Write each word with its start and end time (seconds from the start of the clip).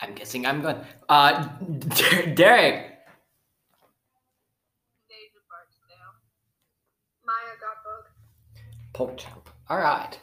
I'm 0.00 0.14
guessing 0.14 0.44
I'm 0.46 0.60
going. 0.60 0.76
Uh, 1.08 1.48
Derek. 2.34 2.90
Barksdale. 5.48 6.14
Maya 7.24 7.54
Gottberg. 7.62 8.04
Pochamp. 8.92 9.46
All 9.70 9.78
right. 9.78 10.18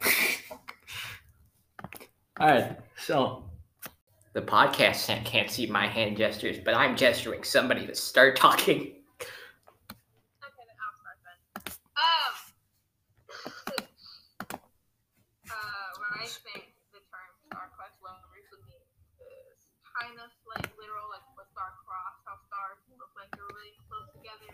All 2.40 2.48
right. 2.48 2.76
So 2.96 3.44
the 4.32 4.42
podcast 4.42 5.06
can't 5.24 5.50
see 5.50 5.66
my 5.66 5.86
hand 5.86 6.16
gestures, 6.16 6.58
but 6.58 6.74
I'm 6.74 6.96
gesturing 6.96 7.44
somebody 7.44 7.86
to 7.86 7.94
start 7.94 8.34
talking. 8.36 8.80
Okay, 8.80 10.64
then 10.66 10.78
I'll 10.82 10.96
start 10.98 11.18
then. 11.22 11.38
Um. 11.94 12.34
uh, 15.52 15.88
when 16.00 16.10
I 16.16 16.26
think 16.26 16.72
the 16.90 17.04
term 17.12 17.30
star-crossed 17.46 18.00
lovers 18.00 18.48
would 18.50 18.64
mean 18.66 18.82
is 19.20 19.68
kind 19.84 20.16
of 20.16 20.32
like 20.48 20.66
literal, 20.80 21.12
like 21.12 21.22
with 21.36 21.46
Star 21.52 21.76
Cross, 21.84 22.24
how 22.24 22.40
stars 22.48 22.80
look 22.98 23.11
like 23.22 23.30
they're 23.38 23.54
really 23.54 23.78
close 23.86 24.10
together, 24.18 24.50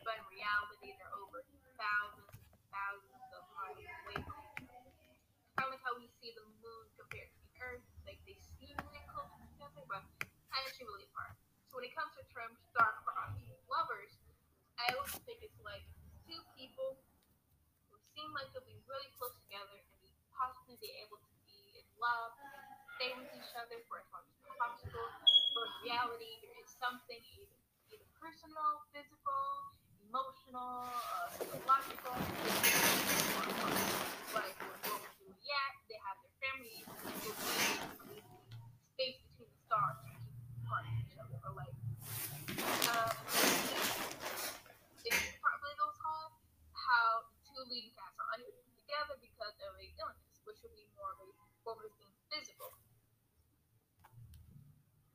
but 0.00 0.16
in 0.16 0.24
reality 0.32 0.96
they're 0.96 1.12
over 1.20 1.44
thousands 1.76 2.32
and 2.48 2.64
thousands 2.72 3.28
of 3.36 3.44
miles 3.52 3.84
away. 3.84 4.16
Kind 5.52 5.68
of 5.68 5.76
like 5.76 5.84
how 5.84 5.92
we 6.00 6.08
see 6.16 6.32
the 6.32 6.48
moon 6.64 6.84
compared 6.96 7.28
to 7.28 7.38
the 7.44 7.52
Earth, 7.60 7.84
like 8.08 8.16
they 8.24 8.32
seem 8.56 8.72
really 8.80 9.04
close 9.12 9.28
together, 9.52 9.84
but 9.84 10.00
actually 10.56 10.88
really 10.88 11.04
apart. 11.12 11.36
So 11.68 11.76
when 11.76 11.84
it 11.84 11.92
comes 11.92 12.16
to 12.16 12.24
the 12.24 12.32
term 12.32 12.56
star-crossed 12.72 13.44
lovers, 13.68 14.16
I 14.80 14.88
always 14.96 15.12
think 15.28 15.44
it's 15.44 15.60
like 15.60 15.84
two 16.24 16.40
people 16.56 16.96
who 17.92 18.00
seem 18.16 18.32
like 18.32 18.48
they'll 18.56 18.64
be 18.64 18.80
really 18.88 19.12
close 19.20 19.36
together 19.44 19.84
and 19.84 19.84
be 20.00 20.08
possibly 20.32 20.80
be 20.80 20.96
able 21.04 21.20
to 21.20 21.32
be 21.44 21.76
in 21.76 21.84
love 22.00 22.32
stay 22.96 23.14
with 23.14 23.30
each 23.30 23.54
other 23.54 23.78
for 23.86 24.02
as 24.02 24.08
long 24.10 24.26
as 24.26 24.34
possible. 24.58 25.06
But 25.54 25.70
in 25.70 25.92
reality, 25.92 26.42
there 26.42 26.56
is 26.58 26.66
something 26.82 27.14
either 27.14 27.57
personal, 28.18 28.82
physical, 28.90 29.46
emotional, 30.10 30.90
uh, 30.90 31.30
psychological. 31.30 32.16
Like 34.34 34.54
Romeo 34.58 34.94
and 34.98 35.14
Juliet, 35.22 35.74
they 35.86 35.98
have 36.02 36.18
their 36.22 36.34
families, 36.42 36.86
space 38.94 39.18
between 39.22 39.50
the 39.50 39.58
stars 39.66 39.98
to 40.02 40.10
keep 40.18 40.34
apart 40.66 40.82
from 40.84 40.98
each 40.98 41.14
other. 41.18 41.38
Or 41.46 41.52
like, 41.54 41.76
um, 42.90 43.14
it's 45.06 45.38
probably 45.38 45.74
those 45.78 45.98
have 46.02 46.32
how 46.74 47.06
two 47.46 47.62
leading 47.70 47.94
cats 47.94 48.18
are 48.18 48.28
unable 48.34 48.62
to 48.66 48.72
together 48.74 49.16
because 49.22 49.54
of 49.62 49.72
a 49.78 49.86
illness, 50.00 50.36
which 50.42 50.58
would 50.66 50.74
be 50.74 50.86
more 50.98 51.14
of 51.14 51.22
a 51.22 51.26
being 52.00 52.16
physical. 52.32 52.74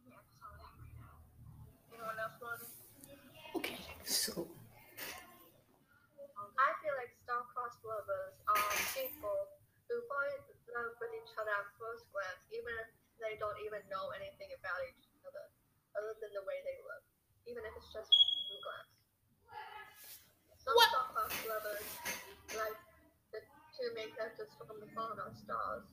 Yeah, 0.06 0.22
that's 0.22 0.40
all 0.40 0.56
that 0.56 0.74
right 0.78 0.98
now. 1.02 1.18
Anyone 1.92 2.20
else. 2.22 2.43
So 4.14 4.46
I 6.38 6.70
feel 6.86 6.94
like 7.02 7.10
star-crossed 7.26 7.82
lovers 7.82 8.38
are 8.46 8.62
people 8.94 9.38
who 9.90 9.96
fall 10.06 10.22
in 10.30 10.38
love 10.70 10.94
with 11.02 11.18
each 11.18 11.34
other 11.34 11.50
at 11.50 11.66
first 11.82 12.06
glance, 12.14 12.46
even 12.54 12.78
if 12.78 12.94
they 13.18 13.42
don't 13.42 13.58
even 13.66 13.82
know 13.90 14.14
anything 14.14 14.54
about 14.54 14.86
each 14.86 15.10
other, 15.26 15.50
other 15.98 16.14
than 16.22 16.30
the 16.30 16.46
way 16.46 16.62
they 16.62 16.78
look, 16.86 17.02
even 17.50 17.66
if 17.66 17.74
it's 17.74 17.90
just 17.90 18.14
through 18.14 18.62
glance. 18.62 18.94
Some 20.62 20.78
star-crossed 20.78 21.50
lovers, 21.50 21.90
like 22.54 22.78
the 23.34 23.42
two 23.74 23.90
main 23.98 24.14
characters 24.14 24.54
from 24.62 24.78
the 24.78 24.94
Fault 24.94 25.18
in 25.18 25.26
Our 25.26 25.34
Stars, 25.34 25.90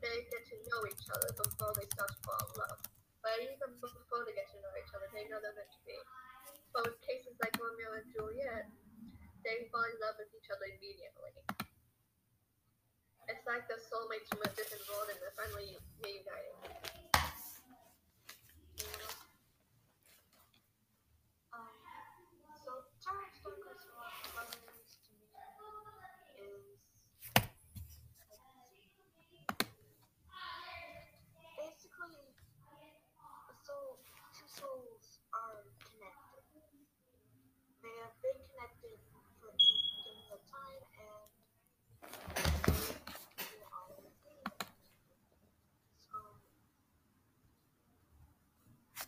they 0.00 0.16
get 0.32 0.42
to 0.48 0.56
know 0.64 0.80
each 0.88 1.04
other 1.12 1.28
before 1.36 1.76
they 1.76 1.84
start 1.92 2.08
to 2.08 2.20
fall 2.24 2.40
in 2.40 2.56
love. 2.56 2.80
But 3.20 3.36
even 3.44 3.76
before 3.84 4.24
they 4.24 4.32
get 4.32 4.48
to 4.48 4.56
know 4.64 4.72
each 4.80 4.88
other, 4.96 5.12
they 5.12 5.28
know 5.28 5.44
they're 5.44 5.52
meant 5.52 5.68
to 5.76 5.82
be. 5.84 6.00
But 6.72 6.86
with 6.86 6.98
cases 7.02 7.34
like 7.42 7.54
Romeo 7.58 7.98
and 7.98 8.06
Juliet, 8.14 8.70
they 9.44 9.66
fall 9.72 9.84
in 9.88 9.96
love 10.00 10.16
with 10.18 10.30
each 10.36 10.48
other 10.52 10.66
immediately. 10.70 11.34
It's 13.28 13.46
like 13.46 13.66
the 13.70 13.78
soulmates 13.78 14.26
from 14.30 14.42
a 14.42 14.50
different 14.58 14.82
world 14.90 15.06
and 15.10 15.18
they're 15.22 15.34
finally 15.38 15.78
reunited. 16.02 16.56
Um, 21.54 21.74
so 22.64 22.70
term 23.02 23.26
stalkers 23.34 23.82
lovers 24.34 24.98
to 25.06 25.12
me 25.14 25.26
is 26.38 26.64
basically 31.58 32.24
a 33.50 33.54
soul 33.66 33.98
two 34.34 34.46
souls 34.48 35.20
are 35.34 35.64
connected. 35.82 36.44
They 37.82 37.94
have 38.02 38.14
been 38.22 38.38
connected 38.50 38.98
from 39.40 39.52
the 39.56 39.74
beginning 39.94 40.30
of 40.32 40.40
time 40.48 40.82
and 40.96 41.22
they 43.36 43.56
will 43.58 43.68
always 43.74 44.14
be 44.22 44.32
connected. 44.44 44.70
So 45.98 46.16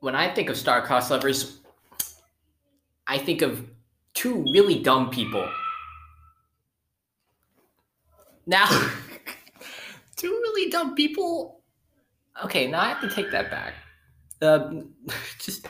When 0.00 0.14
I 0.14 0.32
think 0.32 0.48
of 0.48 0.56
star-crossed 0.56 1.10
lovers, 1.10 1.59
I 3.10 3.18
think 3.18 3.42
of 3.42 3.68
two 4.14 4.44
really 4.52 4.78
dumb 4.78 5.10
people. 5.10 5.44
Now, 8.46 8.68
two 10.16 10.28
really 10.30 10.70
dumb 10.70 10.94
people. 10.94 11.60
Okay, 12.44 12.68
now 12.68 12.82
I 12.82 12.88
have 12.88 13.00
to 13.00 13.10
take 13.10 13.32
that 13.32 13.50
back. 13.50 13.74
Um, 14.40 14.94
just, 15.40 15.66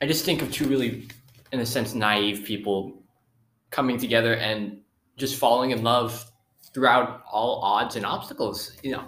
I 0.00 0.06
just 0.06 0.24
think 0.24 0.40
of 0.40 0.52
two 0.52 0.68
really, 0.68 1.08
in 1.50 1.58
a 1.58 1.66
sense, 1.66 1.94
naive 1.94 2.44
people 2.44 3.02
coming 3.72 3.98
together 3.98 4.36
and 4.36 4.82
just 5.16 5.34
falling 5.34 5.72
in 5.72 5.82
love 5.82 6.30
throughout 6.72 7.24
all 7.28 7.60
odds 7.60 7.96
and 7.96 8.06
obstacles. 8.06 8.76
You 8.84 8.92
know, 8.92 9.04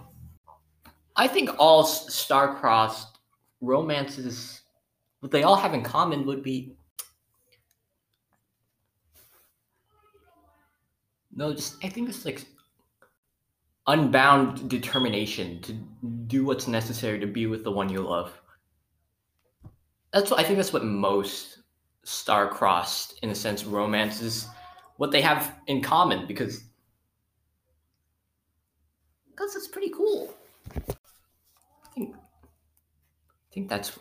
I 1.14 1.28
think 1.28 1.50
all 1.60 1.84
star-crossed 1.84 3.16
romances, 3.60 4.57
what 5.20 5.32
they 5.32 5.42
all 5.42 5.56
have 5.56 5.74
in 5.74 5.82
common 5.82 6.26
would 6.26 6.42
be 6.42 6.76
no, 11.34 11.52
just 11.52 11.82
I 11.84 11.88
think 11.88 12.08
it's 12.08 12.24
like 12.24 12.44
unbound 13.86 14.68
determination 14.68 15.60
to 15.62 15.72
do 16.26 16.44
what's 16.44 16.68
necessary 16.68 17.18
to 17.18 17.26
be 17.26 17.46
with 17.46 17.64
the 17.64 17.70
one 17.70 17.88
you 17.88 18.00
love. 18.00 18.38
That's 20.12 20.30
what 20.30 20.40
I 20.40 20.42
think. 20.42 20.56
That's 20.56 20.72
what 20.72 20.84
most 20.84 21.58
star-crossed, 22.04 23.18
in 23.22 23.30
a 23.30 23.34
sense, 23.34 23.64
romances, 23.64 24.48
what 24.96 25.10
they 25.10 25.20
have 25.20 25.56
in 25.66 25.82
common 25.82 26.26
because 26.26 26.64
because 29.30 29.54
it's 29.54 29.68
pretty 29.68 29.90
cool. 29.90 30.34
I 30.78 31.90
think 31.94 32.14
I 32.16 33.54
think 33.54 33.68
that's. 33.68 33.98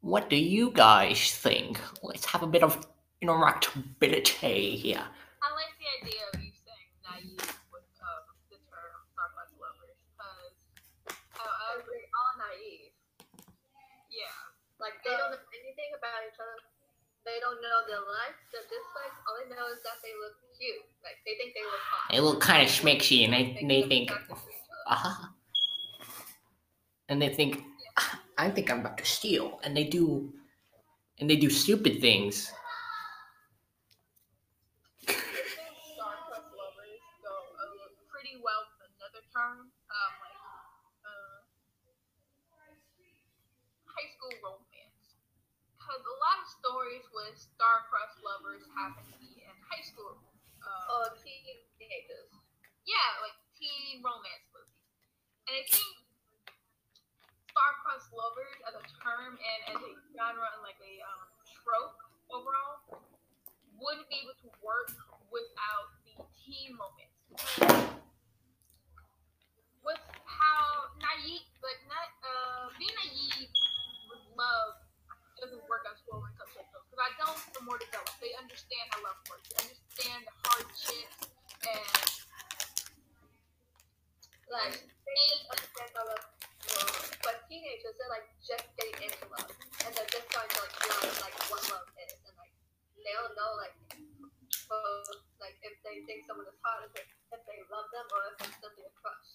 What 0.00 0.30
do 0.30 0.36
you 0.36 0.70
guys 0.70 1.32
think? 1.34 1.80
Let's 2.02 2.24
have 2.26 2.42
a 2.42 2.46
bit 2.46 2.62
of 2.62 2.86
interactability 3.22 4.76
here. 4.78 5.02
I 5.42 5.48
like 5.54 5.72
the 5.80 5.88
idea 6.06 6.22
of 6.32 6.40
you 6.42 6.52
saying 6.54 6.90
naive 7.02 7.42
with 7.74 7.88
um, 8.02 8.22
the 8.50 8.58
term 8.70 8.92
star-crossed 9.12 9.56
lovers 9.58 9.98
because 10.14 10.54
uh, 11.10 11.42
uh, 11.42 11.74
They're 11.82 12.10
all 12.14 12.34
naive. 12.38 12.92
yeah, 14.14 14.30
Like 14.78 14.94
they 15.02 15.10
don't 15.16 15.32
know 15.34 15.42
anything 15.58 15.90
about 15.98 16.22
each 16.28 16.38
other. 16.38 16.60
They 17.26 17.42
don't 17.42 17.58
know 17.58 17.78
their 17.90 18.04
likes, 18.06 18.38
their 18.54 18.62
dislikes. 18.70 19.18
All 19.26 19.34
they 19.42 19.50
know 19.50 19.66
is 19.74 19.82
that 19.82 19.98
they 20.06 20.14
look 20.22 20.38
cute. 20.54 20.86
Like 21.02 21.18
they 21.26 21.34
think 21.34 21.58
they 21.58 21.66
look 21.66 21.82
hot. 21.90 22.06
They 22.14 22.20
look 22.22 22.38
kind 22.38 22.62
of 22.62 22.70
schmixy, 22.70 23.26
and 23.26 23.34
they, 23.34 23.58
They 23.58 23.66
they 23.66 23.82
think, 23.90 24.10
attractive 24.14 24.38
to 24.38 24.50
each 24.54 24.70
other. 24.70 24.86
ah, 24.94 25.34
and 27.10 27.18
they 27.20 27.30
think, 27.34 27.58
"Ah, 27.58 27.75
I 28.38 28.50
think 28.50 28.70
I'm 28.70 28.80
about 28.80 28.98
to 28.98 29.04
steal, 29.06 29.60
and 29.64 29.76
they 29.76 29.84
do, 29.84 30.32
and 31.20 31.28
they 31.30 31.36
do 31.36 31.48
stupid 31.48 32.00
things. 32.00 32.52
I 35.08 35.12
think 35.12 35.72
star-crossed 35.96 36.52
lovers 36.52 37.00
go 37.24 37.32
uh, 37.32 37.88
pretty 38.12 38.36
well 38.44 38.60
with 38.76 38.92
another 39.00 39.24
term, 39.32 39.72
um, 39.72 40.12
like 40.20 40.36
uh, 41.08 41.38
high 43.88 44.08
school 44.12 44.34
romance. 44.44 45.16
Because 45.80 46.02
a 46.04 46.16
lot 46.20 46.36
of 46.44 46.48
stories 46.60 47.06
with 47.16 47.38
star-crossed 47.40 48.20
lovers 48.20 48.66
happen 48.76 49.00
to 49.08 49.16
be 49.16 49.40
in 49.48 49.54
high 49.72 49.84
school. 49.86 50.20
Uh, 50.60 50.92
Oh, 50.92 51.06
teenagers. 51.22 52.28
yeah, 52.84 53.08
like 53.22 53.38
teen 53.54 54.02
romance 54.02 54.44
movies. 54.50 54.74
And 55.46 55.54
I 55.54 55.62
think 55.70 55.94
star-crossed 57.54 58.10
lovers 58.10 58.58
as 58.66 58.74
a 58.74 58.84
term 58.98 59.38
and 59.38 59.60
as 59.70 59.78
a 59.78 59.92
genre 60.10 60.48
and 60.58 60.62
like 60.66 60.76
a 60.82 60.92
trope 61.66 61.98
overall 62.30 63.02
wouldn't 63.74 64.06
be 64.06 64.22
able 64.22 64.38
to 64.38 64.48
work 64.62 64.94
without 65.34 65.90
the 66.06 66.14
team. 66.46 66.78
Because 67.34 67.90
with 69.82 70.02
how 70.22 70.94
naive, 71.02 71.42
like 71.58 71.82
not 71.90 72.08
uh, 72.22 72.70
being 72.78 72.94
naive 72.94 73.50
with 74.06 74.22
love 74.38 74.78
doesn't 75.42 75.60
work 75.66 75.82
as 75.90 75.98
well 76.06 76.22
when 76.22 76.30
it 76.30 76.38
comes 76.38 76.54
to 76.54 76.62
those. 76.70 76.86
Because 76.86 77.02
I 77.02 77.10
don't 77.18 77.40
the 77.50 77.62
more 77.66 77.82
developed, 77.82 78.14
they 78.22 78.30
understand 78.38 78.86
how 78.94 79.02
love 79.02 79.18
works. 79.26 79.50
They 79.50 79.66
understand 79.66 80.20
the 80.22 80.34
hardships 80.46 81.18
and 81.66 82.06
Like 84.46 84.78
they 84.78 85.26
understand 85.50 85.90
how 85.98 86.06
love 86.06 86.24
works. 86.70 87.10
But 87.26 87.42
teenagers, 87.50 87.98
they're 87.98 88.14
like 88.14 88.30
just 88.38 88.64
getting 88.78 89.10
into 89.10 89.26
love, 89.34 89.50
and 89.86 89.94
they're 89.94 90.10
just 90.10 90.26
starting 90.26 90.50
to 90.50 90.60
like 90.66 90.74
learn 90.82 91.14
like 91.22 91.36
what 91.46 91.62
love 91.70 91.86
is, 92.02 92.18
and 92.26 92.34
like 92.34 92.50
they 92.98 93.14
don't 93.14 93.38
know 93.38 93.54
like 93.54 93.76
both 94.66 95.22
like 95.38 95.54
if 95.62 95.78
they 95.86 96.02
think 96.10 96.26
someone 96.26 96.50
is 96.50 96.58
hot, 96.66 96.82
if 96.82 96.90
they, 96.92 97.06
if 97.06 97.42
they 97.46 97.62
love 97.70 97.86
them, 97.94 98.06
or 98.10 98.20
if 98.34 98.50
it's 98.50 98.58
simply 98.58 98.82
a 98.82 98.92
crush. 98.98 99.30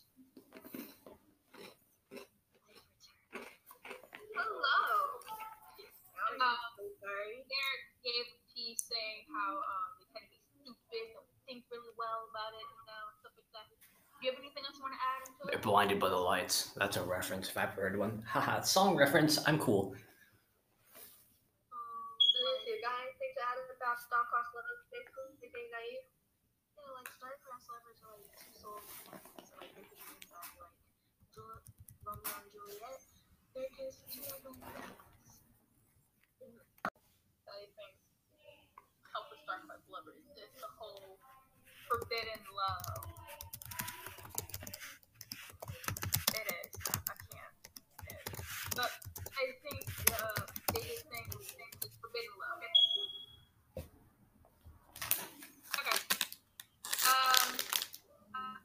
Hello. 4.35 5.21
Um, 6.41 6.57
so 6.73 6.83
sorry. 6.99 7.45
Derek 7.45 7.83
gave 8.01 8.25
a 8.33 8.37
piece 8.49 8.81
saying 8.87 9.29
how 9.29 9.61
um, 9.61 9.93
they 10.01 10.09
tend 10.09 10.25
to 10.31 10.39
be 10.41 10.73
stupid, 10.73 11.13
don't 11.13 11.29
think 11.45 11.69
really 11.69 11.93
well 11.99 12.25
about 12.33 12.57
it, 12.57 12.65
you 12.65 12.83
know, 12.89 13.03
stuff 13.21 13.35
like 13.37 13.51
that. 13.53 13.67
Do 13.69 14.25
you 14.25 14.33
have 14.33 14.41
anything 14.41 14.65
else 14.65 14.73
you 14.79 14.85
want 14.85 14.97
to 14.97 15.03
add 15.05 15.21
into 15.27 15.41
They're 15.53 15.61
blinded 15.61 16.01
by 16.01 16.09
the 16.09 16.17
lights. 16.17 16.73
That's 16.81 16.97
a 16.97 17.05
reference 17.05 17.49
if 17.49 17.57
I've 17.57 17.77
heard 17.77 17.93
one. 17.93 18.25
Haha, 18.25 18.61
song 18.65 18.97
reference. 18.97 19.37
I'm 19.45 19.61
cool. 19.61 19.93
Um, 21.69 22.13
Liz, 22.41 22.61
you 22.65 22.81
got 22.81 22.97
anything 23.05 23.31
to 23.37 23.41
add 23.45 23.61
about 23.77 24.01
star-crossed 24.01 24.53
lovers, 24.57 24.81
basically, 24.89 25.37
you 25.41 25.49
being 25.53 25.69
naive? 25.69 26.05
yeah, 26.79 26.89
like 26.97 27.09
star-crossed 27.17 27.69
lovers 27.69 28.01
So 28.61 28.69
like 29.09 29.25
that 29.25 29.57
like 29.57 29.73
and 32.29 32.45
Juliet. 32.53 33.01
Lovers 39.91 40.23
is 40.37 40.53
the 40.55 40.71
whole 40.79 41.17
forbidden 41.89 42.41
love. 42.55 43.05
It 46.31 46.47
is. 46.47 46.71
I 46.87 47.15
can't. 47.27 47.55
But 48.75 48.91
I 49.35 49.51
think 49.67 49.83
uh, 50.13 50.39
the 50.67 50.73
biggest 50.73 51.03
thing 51.11 51.27
is 51.83 51.91
forbidden 51.99 52.35
love. 52.39 52.63
Okay. 55.79 55.97
Um. 57.03 57.49
uh, 58.35 58.57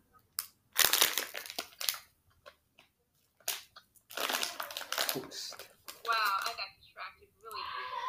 Post. 5.12 5.58
Wow, 6.06 6.14
I 6.46 6.54
got 6.54 6.70
distracted 6.78 7.28
really 7.42 7.64
easily. 7.66 8.06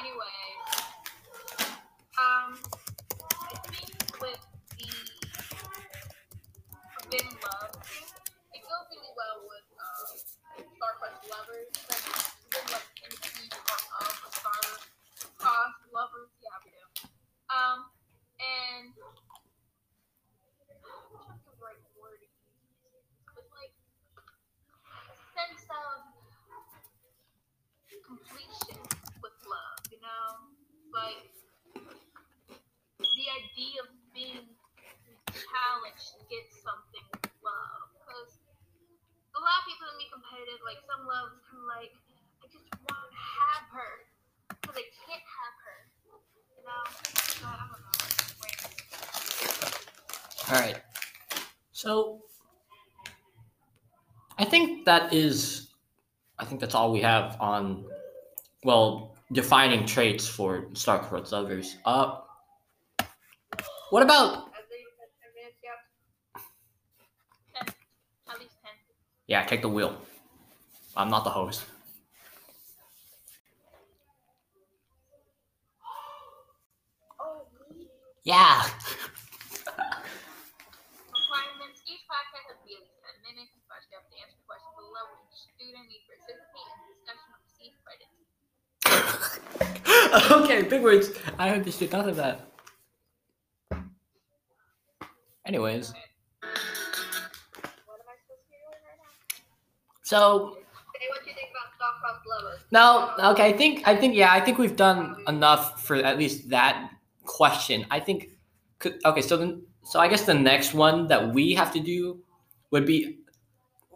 Anyways, 0.00 0.60
um, 2.20 2.60
I 2.60 3.56
think 3.72 3.92
with 4.20 4.42
the 4.76 4.88
forbidden 7.00 7.34
love 7.40 7.72
thing, 7.84 8.04
it 8.52 8.62
goes 8.64 8.86
really 8.92 9.12
well 9.16 9.38
with 9.48 9.64
um, 9.80 10.20
star-crossed 10.76 11.24
lovers. 11.32 11.68
Like, 11.88 12.04
forbidden 12.04 12.68
love 12.72 12.88
can 12.96 13.12
be 13.16 13.48
part 13.48 13.84
of 14.00 14.12
a 14.20 14.30
star-crossed 14.36 15.84
lovers. 15.92 16.32
Yeah, 16.40 16.60
we 16.64 16.70
do. 16.76 16.84
Um, 17.48 17.88
and 18.40 18.92
I'm 18.92 19.16
trying 20.80 21.00
to 21.00 21.12
think 21.12 21.28
of 21.28 21.40
the 21.44 21.56
right 21.60 21.80
word 21.96 22.20
to 22.20 22.28
use. 22.28 23.04
It's 23.36 23.52
like 23.52 23.72
a 24.96 25.16
sense 25.36 25.64
of 25.68 26.08
completion 28.06 28.78
with 29.22 29.36
love, 29.46 29.80
you 29.90 29.98
know? 30.02 30.42
Like 30.90 31.30
the 32.98 33.26
idea 33.30 33.86
of 33.86 33.90
being 34.10 34.50
challenged 35.30 36.18
to 36.18 36.26
get 36.26 36.50
something 36.50 37.06
with 37.14 37.30
love. 37.38 37.86
Because 37.94 38.42
a 39.38 39.38
lot 39.38 39.62
of 39.62 39.70
people 39.70 39.86
can 39.86 39.98
be 40.02 40.10
competitive, 40.10 40.58
like 40.66 40.82
some 40.90 41.06
love 41.06 41.30
is 41.38 41.42
kind 41.46 41.62
of 41.62 41.70
like, 41.70 41.94
I 42.42 42.50
just 42.50 42.66
want 42.66 42.98
to 42.98 43.14
have 43.14 43.70
her. 43.70 44.10
Because 44.58 44.74
I 44.74 44.86
can't 44.90 45.22
have 45.22 45.54
her. 45.62 45.78
You 46.58 46.66
know? 46.66 46.82
So, 47.30 47.46
I 47.46 47.62
don't 47.62 47.78
know. 47.78 47.94
Wait. 48.42 48.58
All 50.50 50.58
right. 50.58 50.82
So 51.90 52.20
I 54.38 54.44
think 54.44 54.84
that 54.84 55.12
is 55.12 55.70
I 56.38 56.44
think 56.44 56.60
that's 56.60 56.76
all 56.76 56.92
we 56.92 57.00
have 57.00 57.36
on 57.40 57.84
well 58.62 59.16
defining 59.32 59.86
traits 59.86 60.28
for 60.28 60.66
star-crossed 60.72 61.32
lovers. 61.32 61.76
Uh 61.84 62.18
what 63.90 64.04
about 64.04 64.52
I 64.54 64.62
think 64.70 64.86
that's 65.00 65.18
10 65.18 65.34
minutes, 65.34 65.58
yeah. 65.66 66.40
Ten. 67.58 67.74
At 68.30 68.38
least 68.38 68.54
ten. 68.62 68.70
yeah, 69.26 69.44
take 69.44 69.62
the 69.62 69.68
wheel. 69.68 69.92
I'm 70.96 71.10
not 71.10 71.24
the 71.24 71.30
host. 71.30 71.64
Oh. 77.20 77.46
Yeah. 78.22 78.62
Requirements. 81.10 81.82
Each 81.86 82.02
podcast 82.10 82.44
has 82.50 82.58
to 82.58 82.66
be 82.66 82.74
at 82.74 82.82
least 82.82 82.98
10 83.02 83.22
minutes. 83.22 83.54
But 83.70 83.82
you 83.86 83.94
have 83.98 84.08
to 84.10 84.16
answer 84.18 84.40
questions 84.46 84.74
below 84.74 85.04
which 85.14 85.30
okay, 90.30 90.62
big 90.62 90.82
words. 90.82 91.10
I 91.38 91.50
understood 91.50 91.92
none 91.92 92.08
of 92.08 92.16
that. 92.16 92.46
Anyways, 95.46 95.92
so. 100.02 100.56
No, 102.72 103.14
okay. 103.18 103.46
I 103.46 103.52
think 103.52 103.86
I 103.86 103.96
think 103.96 104.14
yeah. 104.14 104.32
I 104.32 104.40
think 104.40 104.58
we've 104.58 104.76
done 104.76 105.16
enough 105.26 105.82
for 105.82 105.96
at 105.96 106.18
least 106.18 106.50
that 106.50 106.90
question. 107.24 107.86
I 107.90 108.00
think. 108.00 108.30
Okay, 109.04 109.22
so 109.22 109.36
then, 109.36 109.62
so 109.84 110.00
I 110.00 110.08
guess 110.08 110.24
the 110.24 110.34
next 110.34 110.72
one 110.72 111.06
that 111.08 111.34
we 111.34 111.52
have 111.54 111.72
to 111.72 111.80
do 111.80 112.22
would 112.70 112.86
be, 112.86 113.18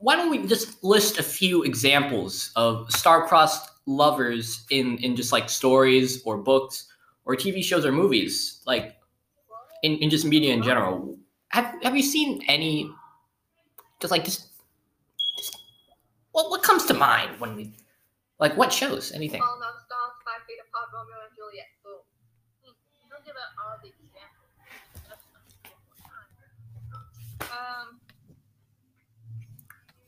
why 0.04 0.16
don't 0.16 0.28
we 0.28 0.46
just 0.46 0.84
list 0.84 1.18
a 1.18 1.22
few 1.22 1.62
examples 1.62 2.50
of 2.56 2.92
star-crossed 2.92 3.70
lovers 3.86 4.66
in 4.68 4.98
in 4.98 5.16
just 5.16 5.32
like 5.32 5.48
stories 5.48 6.22
or 6.26 6.36
books 6.36 6.92
or 7.24 7.34
TV 7.34 7.64
shows 7.64 7.86
or 7.86 7.92
movies, 7.92 8.60
like 8.66 8.96
in, 9.82 9.96
in 10.04 10.10
just 10.10 10.26
media 10.26 10.52
in 10.52 10.62
general. 10.62 11.16
Have 11.48 11.74
Have 11.82 11.96
you 11.96 12.02
seen 12.02 12.42
any? 12.48 12.90
Just 13.98 14.10
like 14.10 14.24
just, 14.24 14.48
just 15.38 15.56
what 16.32 16.50
what 16.50 16.62
comes 16.62 16.84
to 16.84 16.94
mind 16.94 17.40
when 17.40 17.56
we 17.56 17.72
like 18.38 18.58
what 18.58 18.70
shows? 18.74 19.10
Anything? 19.12 19.40
Time. 19.40 19.48
Um, 27.40 28.03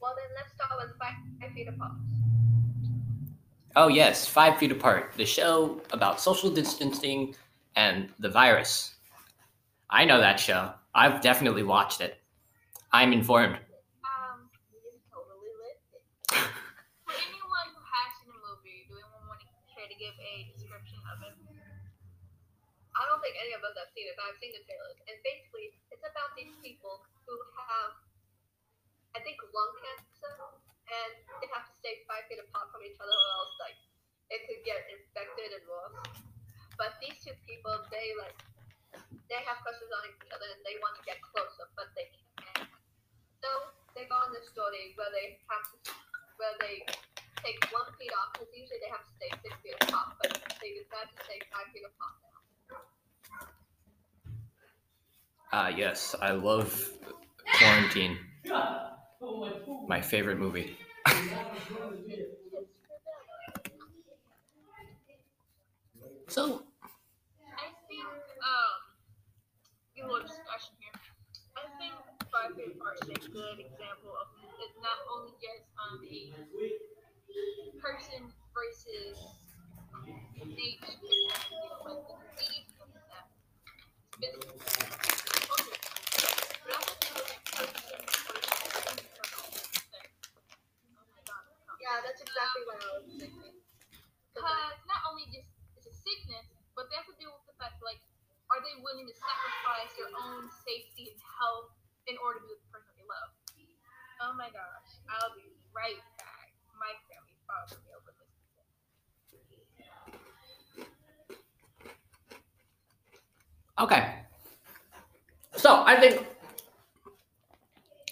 Well, 0.00 0.14
then 0.16 0.30
let's 0.36 0.52
start 0.54 0.72
with 0.80 0.96
five 0.98 1.52
feet 1.54 1.68
apart. 1.68 1.92
Oh 3.76 3.88
yes, 3.88 4.26
Five 4.26 4.56
Feet 4.56 4.72
Apart, 4.72 5.12
the 5.16 5.26
show 5.26 5.82
about 5.92 6.18
social 6.18 6.48
distancing 6.48 7.34
and 7.76 8.08
the 8.18 8.30
virus. 8.30 8.94
I 9.90 10.04
know 10.06 10.18
that 10.18 10.40
show. 10.40 10.72
I've 10.94 11.20
definitely 11.20 11.62
watched 11.62 12.00
it. 12.00 12.16
I'm 12.92 13.12
informed. 13.12 13.60
um, 14.00 14.48
totally 15.12 15.52
lit 15.60 15.76
for 17.04 17.12
anyone 17.12 17.68
who 17.76 17.82
has 17.84 18.08
seen 18.16 18.32
a 18.32 18.40
movie, 18.40 18.88
do 18.88 18.96
anyone 18.96 19.28
want 19.28 19.44
to 19.44 19.48
try 19.76 19.84
to 19.84 19.96
give 20.00 20.16
a 20.24 20.48
description 20.56 20.96
of 21.12 21.20
it? 21.28 21.36
I 22.96 23.04
don't 23.12 23.20
think 23.20 23.36
any 23.36 23.52
of 23.52 23.60
us 23.60 23.76
have 23.76 23.92
seen 23.92 24.08
it, 24.08 24.16
but 24.16 24.24
I've 24.32 24.40
seen 24.40 24.56
the 24.56 24.64
trailers. 24.64 24.96
And 25.04 25.20
basically, 25.20 25.76
it's 25.92 26.00
about 26.00 26.32
these 26.32 26.56
people 26.64 27.04
who 27.28 27.36
have, 27.60 27.92
I 29.16 29.24
think, 29.24 29.40
lung 29.48 29.72
cancer, 29.80 30.36
and 30.92 31.12
they 31.40 31.48
have 31.56 31.64
to 31.64 31.72
stay 31.80 32.04
five 32.04 32.28
feet 32.28 32.36
apart 32.36 32.68
from 32.68 32.84
each 32.84 33.00
other, 33.00 33.16
or 33.16 33.30
else 33.40 33.56
like 33.64 33.80
it 34.28 34.44
could 34.44 34.60
get 34.68 34.84
infected 34.92 35.56
and 35.56 35.64
worse. 35.64 36.20
But 36.76 37.00
these 37.00 37.16
two 37.24 37.32
people, 37.48 37.72
they 37.88 38.12
like, 38.20 38.36
they 39.32 39.40
have 39.48 39.64
crushes 39.64 39.88
on 39.88 40.04
each 40.12 40.28
other, 40.28 40.44
and 40.52 40.60
they 40.68 40.76
want 40.84 41.00
to 41.00 41.04
get 41.08 41.16
closer, 41.24 41.64
but 41.72 41.88
they 41.96 42.12
can't. 42.36 42.68
So 43.40 43.48
they 43.96 44.04
go 44.04 44.20
on 44.20 44.36
this 44.36 44.52
story 44.52 44.92
where 45.00 45.08
they 45.16 45.40
have 45.48 45.64
to, 45.64 45.96
where 46.36 46.52
they 46.60 46.84
take 47.40 47.56
one 47.72 47.88
feet 47.96 48.12
off, 48.20 48.36
because 48.36 48.52
usually 48.52 48.84
they 48.84 48.92
have 48.92 49.00
to 49.00 49.12
stay 49.16 49.32
six 49.40 49.56
feet 49.64 49.80
apart, 49.88 50.20
but 50.20 50.36
they 50.60 50.76
decide 50.76 51.08
to 51.08 51.18
stay 51.24 51.40
five 51.48 51.72
feet 51.72 51.88
apart. 51.88 52.20
Ah, 55.56 55.72
yes, 55.72 56.12
I 56.20 56.36
love 56.36 56.68
Quarantine. 57.56 58.20
My 59.88 60.00
favorite 60.00 60.38
movie. 60.38 60.76
So, 66.28 66.62
I 67.58 67.68
think, 67.88 68.04
um, 68.04 68.80
a 69.98 70.02
little 70.06 70.20
discussion 70.26 70.74
here. 70.78 70.94
I 71.56 71.64
think 71.80 71.94
Five 72.30 72.54
Feet 72.56 72.76
Apart 72.76 72.98
is 73.02 73.26
a 73.26 73.30
good 73.30 73.58
example 73.60 74.12
of 74.20 74.26
it's 74.60 74.76
not 74.82 74.98
only 75.14 75.32
just 75.42 75.64
um 75.80 76.00
a 76.04 76.32
person 77.80 78.32
versus 78.54 79.18
nature, 80.46 80.94
you 81.02 81.28
know, 81.28 81.84
like 81.84 82.02
the 82.06 82.14
disease 82.36 82.70
and 82.80 82.92
that. 83.10 83.26
It's 84.22 84.36
okay. 84.36 84.86
But 86.64 86.72
I 86.72 86.76
also 86.76 86.94
think 87.00 87.28
it's 87.32 87.50
person 87.52 88.00
versus 88.26 88.86
internal 88.90 89.44
thing. 89.52 90.08
Oh 90.96 91.04
my 91.10 91.20
god. 91.26 91.44
Yeah, 91.80 91.96
that's 92.04 92.15
exactly 92.26 92.62
what 92.66 92.76
I 92.82 92.88
was 92.98 93.06
thinking. 93.14 93.54
Because 94.34 94.74
not 94.90 95.00
only 95.08 95.30
just 95.30 95.48
it's 95.78 95.86
a 95.86 95.94
sickness, 95.94 96.50
but 96.74 96.90
they 96.90 96.98
have 96.98 97.08
to 97.08 97.16
deal 97.16 97.32
with 97.32 97.46
the 97.46 97.56
fact 97.56 97.78
like, 97.80 98.02
are 98.50 98.60
they 98.60 98.74
willing 98.82 99.06
to 99.06 99.14
sacrifice 99.16 99.90
their 99.94 100.10
own 100.12 100.50
safety 100.66 101.14
and 101.14 101.18
health 101.22 101.72
in 102.10 102.18
order 102.20 102.42
to 102.42 102.44
be 102.46 102.52
with 102.52 102.62
the 102.66 102.70
person 102.74 102.90
they 102.98 103.06
love? 103.06 103.30
Oh 104.22 104.32
my 104.34 104.50
gosh, 104.50 104.90
I'll 105.08 105.34
be 105.38 105.54
right 105.70 105.98
back. 106.18 106.50
My 106.76 106.92
family 107.08 107.36
followed 107.46 107.80
me 107.84 107.90
over 107.94 108.10
this. 108.12 108.32
okay. 113.78 114.02
So, 115.56 115.82
I 115.84 115.96
think 115.98 116.26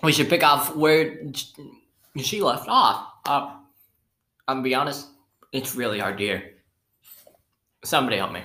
we 0.02 0.12
should 0.12 0.28
pick 0.28 0.42
off 0.42 0.74
where 0.76 1.20
she 2.16 2.40
left 2.40 2.68
off. 2.68 3.12
Uh, 3.26 3.56
I'm 4.46 4.56
gonna 4.56 4.64
be 4.64 4.74
honest, 4.74 5.08
it's 5.52 5.74
really 5.74 5.98
hard 5.98 6.18
to 6.18 6.24
hear. 6.24 6.50
Somebody 7.84 8.16
help 8.16 8.32
me. 8.32 8.42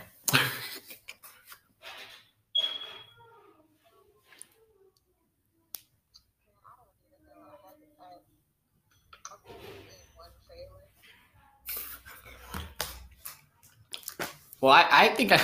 Well, 14.61 14.73
I, 14.73 14.85
I 14.91 15.07
think 15.09 15.31
I, 15.31 15.41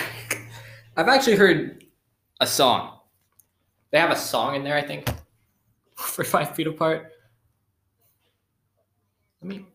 I've 0.97 1.07
actually 1.07 1.37
heard 1.37 1.85
a 2.41 2.47
song. 2.47 2.99
They 3.91 3.99
have 3.99 4.11
a 4.11 4.15
song 4.15 4.55
in 4.55 4.63
there, 4.63 4.75
I 4.75 4.81
think, 4.81 5.09
for 5.95 6.23
Five 6.23 6.53
Feet 6.55 6.67
Apart. 6.67 7.11
Let 9.41 9.47
me. 9.47 9.65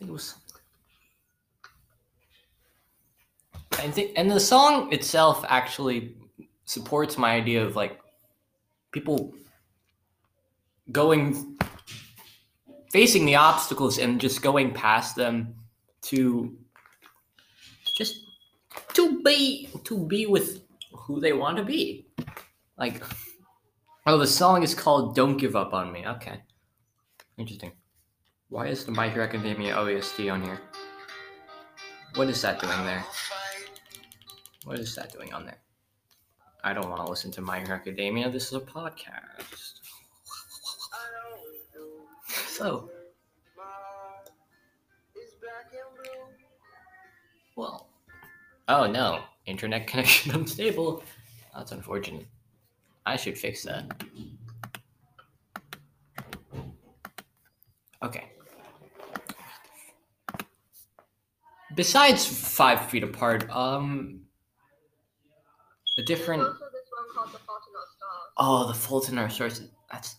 Think 0.00 0.10
it 0.10 0.12
was. 0.12 0.34
I 3.72 3.90
think, 3.90 4.12
and 4.16 4.30
the 4.30 4.40
song 4.40 4.92
itself 4.92 5.44
actually 5.48 6.16
supports 6.64 7.16
my 7.16 7.32
idea 7.32 7.64
of 7.64 7.76
like 7.76 8.00
people 8.92 9.32
going 10.90 11.58
facing 12.90 13.24
the 13.26 13.36
obstacles 13.36 13.98
and 13.98 14.20
just 14.20 14.42
going 14.42 14.72
past 14.72 15.16
them 15.16 15.54
to 16.02 16.56
just 17.96 18.24
to 18.94 19.22
be 19.22 19.68
to 19.84 20.06
be 20.06 20.26
with 20.26 20.62
who 20.92 21.20
they 21.20 21.32
want 21.32 21.56
to 21.56 21.62
be. 21.62 22.06
Like 22.76 23.02
oh 24.06 24.18
the 24.18 24.26
song 24.26 24.62
is 24.62 24.74
called 24.74 25.14
don't 25.14 25.36
give 25.36 25.54
up 25.54 25.72
on 25.72 25.92
me. 25.92 26.06
Okay. 26.06 26.40
Interesting 27.38 27.72
why 28.50 28.66
is 28.66 28.84
the 28.84 28.92
my 28.92 29.08
hero 29.08 29.24
academia 29.24 29.74
oest 29.74 30.20
on 30.20 30.42
here 30.42 30.60
what 32.16 32.28
is 32.28 32.40
that 32.42 32.60
doing 32.60 32.84
there 32.84 33.04
what 34.64 34.78
is 34.78 34.94
that 34.94 35.12
doing 35.12 35.32
on 35.32 35.46
there 35.46 35.58
i 36.62 36.72
don't 36.72 36.90
want 36.90 37.04
to 37.04 37.10
listen 37.10 37.30
to 37.30 37.40
my 37.40 37.58
hero 37.60 37.74
academia 37.74 38.28
this 38.28 38.48
is 38.48 38.52
a 38.54 38.60
podcast 38.60 39.80
so 42.46 42.90
Well, 47.60 47.90
oh 48.68 48.90
no, 48.90 49.20
internet 49.44 49.86
connection 49.86 50.34
unstable. 50.34 51.02
That's 51.54 51.72
unfortunate. 51.72 52.26
I 53.04 53.16
should 53.16 53.36
fix 53.36 53.64
that. 53.64 54.02
Okay. 58.02 58.24
Besides 61.74 62.26
five 62.26 62.86
feet 62.90 63.04
apart, 63.04 63.48
um, 63.50 64.22
a 65.98 66.02
different. 66.02 66.42
Also 66.42 66.64
this 66.72 66.88
one 66.90 67.14
called 67.14 67.34
The 67.34 67.38
Fault 67.38 67.62
in 67.68 67.76
Our 67.76 67.86
Stars. 67.96 68.32
Oh, 68.38 68.66
the 68.68 68.74
Fault 68.74 69.08
in 69.08 69.18
Our 69.18 69.30
Stars. 69.30 69.62
That's 69.92 70.16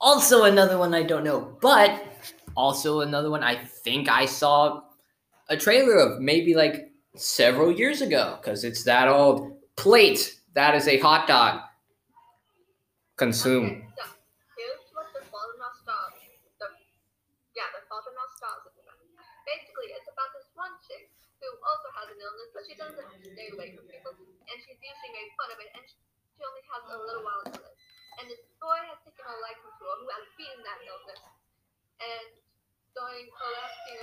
also 0.00 0.44
another 0.44 0.78
one 0.78 0.94
I 0.94 1.02
don't 1.02 1.24
know, 1.24 1.56
but 1.60 2.04
also 2.56 3.00
another 3.00 3.30
one 3.30 3.42
I 3.42 3.56
think 3.56 4.08
I 4.08 4.26
saw 4.26 4.82
a 5.48 5.56
trailer 5.56 5.96
of 5.96 6.20
maybe 6.20 6.54
like 6.54 6.92
several 7.16 7.72
years 7.72 8.00
ago 8.00 8.38
because 8.40 8.64
it's 8.64 8.84
that 8.84 9.08
old 9.08 9.56
plate. 9.76 10.40
That 10.54 10.74
is 10.74 10.88
a 10.88 10.98
hot 10.98 11.26
dog. 11.26 11.60
Consume. 13.16 13.66
Okay, 13.66 13.82
here's 14.58 14.84
what 14.94 15.06
The 15.14 15.22
Fault 15.26 15.50
in 15.54 15.60
Our 15.62 15.74
Stars. 15.82 16.14
The, 16.58 16.66
yeah, 17.54 17.66
The 17.74 17.82
Fault 17.90 18.06
in 18.06 18.14
Our 18.14 18.30
Stars 18.38 18.62
is 18.70 18.78
about. 18.78 18.98
Basically, 19.46 19.90
it's 19.96 20.06
about 20.12 20.30
this 20.36 20.46
one 20.54 20.74
chick 20.84 21.08
who 21.40 21.48
also 21.64 21.88
has 21.98 22.10
an 22.12 22.18
illness, 22.20 22.47
but 22.58 22.66
she 22.66 22.74
doesn't 22.74 22.98
stay 23.22 23.54
away 23.54 23.70
from 23.70 23.86
people, 23.86 24.18
and 24.18 24.56
she's 24.66 24.82
usually 24.82 25.12
made 25.14 25.30
fun 25.38 25.46
of 25.54 25.62
it, 25.62 25.70
and 25.78 25.82
she 25.86 26.42
only 26.42 26.64
has 26.74 26.82
a 26.90 26.98
little 27.06 27.22
while 27.22 27.38
to 27.46 27.54
live. 27.54 27.78
And 28.18 28.26
this 28.26 28.42
boy 28.58 28.82
has 28.82 28.98
taken 29.06 29.22
a 29.22 29.34
liking 29.46 29.62
to 29.62 29.82
her 29.86 29.96
who 30.02 30.10
has 30.10 30.26
beaten 30.34 30.58
that 30.66 30.82
illness. 30.82 31.22
And 32.02 32.34
during 32.98 33.30
her 33.30 33.50
last 33.62 33.76
few, 33.86 34.02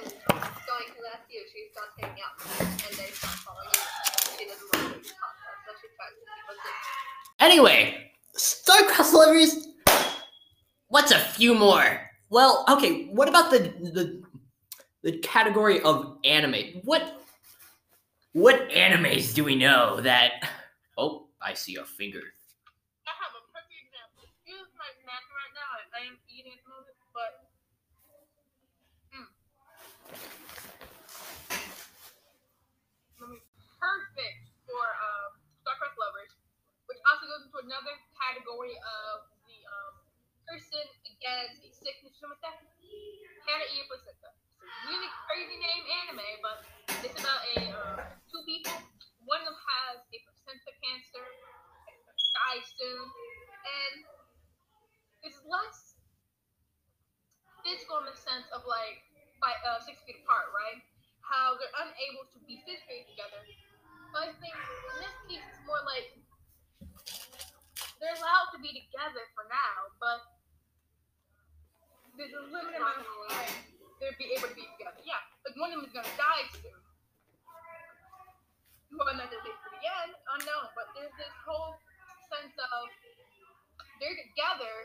during 0.72 0.88
her 0.88 1.04
last 1.04 1.28
year, 1.28 1.44
she 1.52 1.68
starts 1.76 2.00
hanging 2.00 2.24
out, 2.24 2.40
and 2.64 2.96
they 2.96 3.12
start 3.12 3.36
falling 3.44 3.68
in. 3.76 3.84
She 4.40 4.48
doesn't 4.48 4.72
want 4.72 4.88
to 4.88 5.04
to 5.04 5.16
her, 5.20 5.56
so 5.68 5.70
she 5.76 5.92
tries 6.00 6.16
to 6.16 6.24
keep 6.24 6.48
a 6.48 6.56
distance. 6.56 7.44
Anyway, 7.44 8.08
Starcross 8.40 9.12
lovers. 9.12 9.68
What's 10.88 11.12
a 11.12 11.20
few 11.20 11.60
more? 11.60 12.08
Well, 12.32 12.64
okay. 12.72 13.12
What 13.12 13.28
about 13.28 13.52
the 13.52 13.76
the 13.84 14.24
the 15.04 15.20
category 15.20 15.84
of 15.84 16.24
anime? 16.24 16.80
What 16.88 17.15
what 18.36 18.68
animes 18.68 19.34
do 19.34 19.48
we 19.48 19.56
know 19.56 20.04
that? 20.04 20.44
Oh, 21.00 21.32
I 21.40 21.56
see 21.56 21.80
a 21.80 21.88
finger. 21.88 22.36
Hmm. 33.16 33.40
Perfect 33.80 34.52
for 34.68 34.84
um, 34.84 35.40
star-crossed 35.64 35.96
lovers, 35.96 36.36
which 36.92 37.00
also 37.08 37.32
goes 37.32 37.48
into 37.48 37.56
another 37.64 37.96
category 38.20 38.76
of 38.76 39.32
the 39.48 39.64
um, 39.64 39.96
person 40.44 40.84
against 41.08 41.64
a 41.64 41.72
sickness, 41.72 42.20
something 42.20 42.36
like 42.36 42.44
that. 42.44 42.60
Hannah 43.48 43.88
Placenta. 43.88 44.36
Really 44.66 45.12
crazy 45.30 45.58
name 45.62 45.84
anime, 46.06 46.30
but 46.42 46.58
it's 47.06 47.18
about 47.22 47.42
a 47.54 47.70
uh, 47.70 48.02
two 48.30 48.42
people. 48.50 48.74
One 49.26 49.42
of 49.46 49.54
them 49.54 49.58
has 49.58 50.02
a 50.10 50.18
placenta 50.26 50.74
cancer, 50.82 51.26
dies 52.34 52.66
soon, 52.78 53.06
and 53.66 53.96
it's 55.22 55.38
less 55.46 55.98
physical 57.62 58.06
in 58.06 58.10
the 58.10 58.18
sense 58.18 58.46
of 58.54 58.66
like 58.66 59.02
by 59.38 59.54
uh, 59.70 59.82
six 59.86 60.02
feet 60.06 60.26
apart, 60.26 60.50
right? 60.54 60.82
How 61.22 61.58
they're 61.58 61.78
unable 61.86 62.26
to 62.34 62.38
be 62.46 62.62
physically 62.66 63.06
together. 63.10 63.42
But 64.14 64.30
I 64.30 64.38
think 64.38 64.54
in 64.54 64.96
this 65.02 65.16
case 65.30 65.46
it's 65.46 65.62
more 65.66 65.82
like 65.86 66.10
they're 68.02 68.18
allowed 68.18 68.50
to 68.54 68.60
be 68.62 68.74
together 68.74 69.30
for 69.38 69.46
now, 69.50 69.78
but 70.02 70.26
there's 72.18 72.34
a 72.34 72.46
limited 72.50 72.82
amount 72.82 73.02
of 73.02 73.10
time 73.30 73.75
be 74.18 74.32
able 74.36 74.50
to 74.52 74.58
be 74.58 74.66
together. 74.76 75.00
Yeah, 75.04 75.20
like 75.46 75.56
one 75.60 75.72
of 75.72 75.80
them 75.80 75.86
is 75.88 75.94
gonna 75.94 76.16
die 76.16 76.46
soon. 76.56 76.80
Who 78.92 78.98
I 79.04 79.14
meant 79.18 79.32
to 79.32 79.40
say 79.44 79.52
for 79.60 79.72
the 79.76 79.84
end, 79.84 80.12
unknown. 80.40 80.72
But 80.72 80.88
there's 80.96 81.12
this 81.20 81.36
whole 81.44 81.76
sense 82.32 82.56
of 82.56 82.84
they're 84.00 84.16
together, 84.16 84.76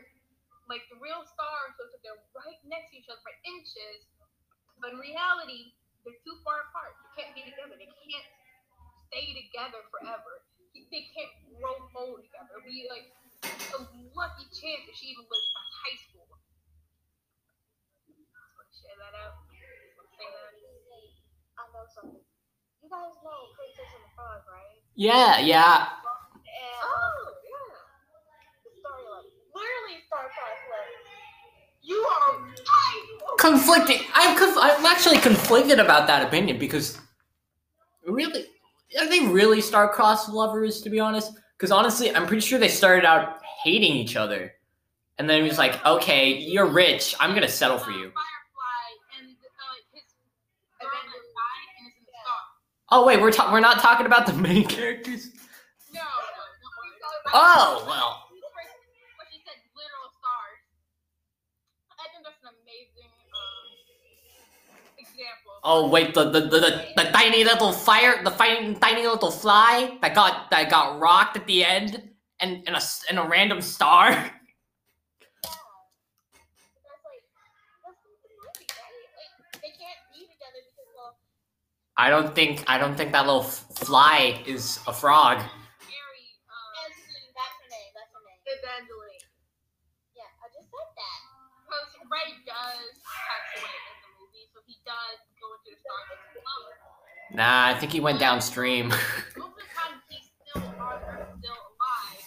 like 0.67 0.83
the 0.91 0.99
real 0.99 1.23
stars, 1.27 1.71
so 1.79 1.87
they're 2.03 2.19
right 2.35 2.61
next 2.67 2.91
to 2.91 2.99
each 2.99 3.09
other 3.11 3.23
by 3.23 3.35
inches. 3.47 4.07
But 4.83 4.97
in 4.97 4.99
reality, 4.99 5.77
they're 6.03 6.19
too 6.25 6.37
far 6.43 6.67
apart. 6.71 6.97
They 6.99 7.11
can't 7.23 7.35
be 7.37 7.45
together. 7.45 7.77
They 7.77 7.91
can't 7.91 8.29
stay 9.11 9.35
together 9.35 9.85
forever. 9.93 10.43
They 10.75 11.05
can't 11.15 11.35
grow 11.59 11.77
old 11.99 12.23
together. 12.25 12.63
It'll 12.63 12.67
be 12.67 12.87
like 12.89 13.11
a 13.75 13.81
lucky 14.15 14.47
chance 14.55 14.83
that 14.87 14.95
she 14.97 15.13
even 15.13 15.27
lives 15.27 15.49
past 15.55 15.73
high 15.83 15.99
school. 16.03 16.31
Just 18.11 18.31
want 18.57 18.67
to 18.71 18.75
share 18.75 18.99
that 18.99 19.15
out. 19.19 19.45
Just 19.51 19.99
want 19.99 20.09
to 20.09 20.15
say 20.19 20.29
that. 20.31 20.51
I 21.61 21.69
know 21.77 21.85
something. 21.93 22.25
You 22.81 22.89
guys 22.89 23.13
know 23.21 23.53
Princess 23.53 23.93
and 23.93 24.05
the 24.09 24.13
Frog, 24.17 24.41
right? 24.49 24.81
Yeah, 24.97 25.45
yeah. 25.45 25.93
And 26.49 26.81
um, 26.81 27.37
yeah. 27.45 27.77
the 28.65 28.73
story 28.81 29.05
like 29.13 29.29
literally 29.53 30.01
star-crossed 30.09 30.65
letters. 30.73 31.01
You 31.83 31.97
are 31.97 32.41
right. 32.41 33.39
conflicting. 33.39 34.01
I'm 34.15 34.39
conf- 34.39 34.57
I'm 34.57 34.87
actually 34.87 35.19
conflicted 35.19 35.81
about 35.81 36.07
that 36.07 36.27
opinion 36.27 36.59
because 36.59 36.99
really, 38.07 38.45
are 38.99 39.09
they 39.09 39.21
really 39.27 39.61
star-crossed 39.61 40.29
lovers? 40.31 40.81
To 40.83 40.91
be 40.91 41.01
honest, 41.01 41.33
because 41.57 41.71
honestly, 41.71 42.15
I'm 42.15 42.27
pretty 42.27 42.41
sure 42.43 42.59
they 42.59 42.69
started 42.69 43.05
out 43.05 43.41
hating 43.65 43.93
each 43.93 44.17
other, 44.17 44.53
and 45.19 45.29
then 45.29 45.43
he 45.43 45.49
was 45.49 45.59
like, 45.59 45.85
"Okay, 45.85 46.39
you're 46.39 46.67
rich. 46.67 47.15
I'm 47.21 47.35
gonna 47.35 47.49
settle 47.49 47.79
for 47.79 47.91
you." 47.91 48.13
Firefly 48.13 48.85
and 49.19 49.37
uh, 49.37 49.77
his 49.93 50.05
girlfriend 50.81 51.09
died 51.13 51.69
and 51.79 51.89
it's 51.89 51.97
in 51.99 52.05
the 52.05 52.13
star. 52.25 52.41
Oh 52.91 53.07
wait, 53.07 53.21
we're 53.21 53.33
ta- 53.33 53.53
we're 53.53 53.61
not 53.61 53.79
talking 53.81 54.07
about 54.07 54.27
the 54.27 54.33
main 54.35 54.65
characters. 54.67 55.31
No, 55.95 56.01
no, 56.01 56.03
no. 56.03 57.31
Oh 57.35 57.85
well. 57.87 58.27
But 59.19 59.27
she 59.31 59.39
said 59.47 59.59
literal 59.77 60.11
stars. 60.19 60.63
I 62.01 62.07
think 62.13 62.25
that's 62.25 62.43
an 62.43 62.51
amazing 62.65 63.13
um, 63.35 63.69
example. 64.99 65.53
Oh 65.65 65.89
wait, 65.91 66.15
the 66.15 66.31
the, 66.31 66.41
the 66.43 66.61
the 66.61 66.87
the 66.97 67.05
tiny 67.13 67.45
little 67.45 67.73
fire, 67.73 68.23
the 68.25 68.31
fighting 68.33 68.75
tiny 68.81 69.07
little 69.07 69.31
fly 69.31 69.99
that 70.03 70.15
got 70.15 70.51
that 70.51 70.71
got 70.71 70.99
rocked 71.01 71.37
at 71.37 71.47
the 71.47 71.65
end, 71.65 72.11
and 72.41 72.63
and 72.67 72.77
a 72.77 72.81
and 73.11 73.19
a 73.19 73.25
random 73.25 73.61
star. 73.61 74.11
Yeah. 75.45 75.57
But 76.75 76.83
that's 76.87 77.05
like 77.07 77.25
that's 77.35 77.57
not 77.87 77.95
the 78.03 78.11
movie, 78.11 78.67
right? 78.77 79.05
Like 79.17 79.33
they 79.63 79.73
can't 79.79 80.01
be 80.15 80.27
together 80.29 80.61
because 80.67 80.91
well 80.97 81.17
I 82.01 82.09
don't 82.09 82.35
think 82.35 82.65
I 82.67 82.79
don't 82.79 82.97
think 82.97 83.13
that 83.13 83.27
little 83.27 83.45
f- 83.45 83.61
fly 83.85 84.41
is 84.47 84.81
a 84.89 84.93
frog. 84.93 85.37
Um, 85.37 85.45
that's 87.37 87.53
her 87.61 87.69
name, 87.69 87.93
that's 87.93 88.09
her 88.17 88.25
name. 88.25 88.41
Evangeline. 88.57 89.21
Yeah, 90.17 90.25
I 90.41 90.49
just 90.49 90.73
said 90.73 90.89
that. 90.97 91.21
Because 91.69 91.93
Ray 92.09 92.41
does 92.49 93.05
pass 93.05 93.45
away 93.53 93.69
in 93.69 93.97
the 94.01 94.11
movie, 94.17 94.49
so 94.49 94.65
he 94.65 94.81
does 94.89 95.21
go 95.45 95.53
into 95.61 95.77
the 95.77 95.81
star. 95.85 96.01
Nah, 97.37 97.69
I 97.69 97.75
think 97.77 97.93
he 97.93 98.01
went 98.01 98.17
downstream. 98.19 98.89
Most 99.37 99.61
of 99.61 99.61
the 99.61 99.69
time, 99.77 100.01
he's 100.09 100.33
still 100.41 100.65
on 100.81 101.05
Earth, 101.05 101.37
still 101.37 101.61
alive. 101.69 102.25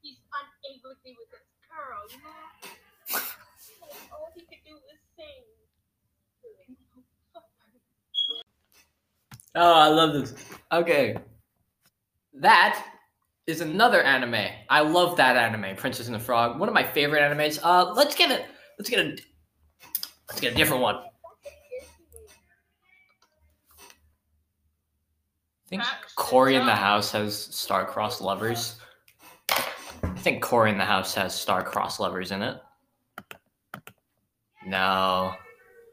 He's 0.00 0.24
unable 0.24 0.96
to 0.96 1.02
be 1.04 1.12
with 1.20 1.28
this 1.28 1.44
girl, 1.68 2.00
you 2.08 2.16
know? 2.24 2.48
Like 3.12 4.08
all 4.08 4.32
he 4.32 4.40
could 4.48 4.64
do 4.64 4.72
was 4.72 5.00
sing. 5.20 5.44
Oh, 9.54 9.74
I 9.74 9.88
love 9.88 10.12
this. 10.12 10.34
Okay, 10.72 11.16
that 12.34 12.86
is 13.46 13.60
another 13.60 14.02
anime. 14.02 14.46
I 14.68 14.80
love 14.80 15.16
that 15.16 15.36
anime, 15.36 15.76
Princess 15.76 16.06
and 16.06 16.14
the 16.14 16.20
Frog. 16.20 16.60
One 16.60 16.68
of 16.68 16.74
my 16.74 16.84
favorite 16.84 17.20
animes. 17.20 17.58
Uh, 17.62 17.92
let's 17.92 18.14
get 18.14 18.30
it. 18.30 18.46
Let's 18.78 18.88
get 18.88 19.00
a. 19.00 19.18
Let's 20.28 20.40
get 20.40 20.52
a 20.52 20.56
different 20.56 20.82
one. 20.82 20.96
I 25.66 25.68
think 25.68 25.82
Cory 26.16 26.54
in 26.56 26.66
the 26.66 26.74
House 26.74 27.12
has 27.12 27.36
star-crossed 27.36 28.20
lovers. 28.20 28.76
I 29.48 30.18
think 30.18 30.42
Cory 30.42 30.70
in 30.70 30.78
the 30.78 30.84
House 30.84 31.14
has 31.14 31.34
star-crossed 31.34 32.00
lovers 32.00 32.30
in 32.30 32.42
it. 32.42 32.60
No, 34.66 35.34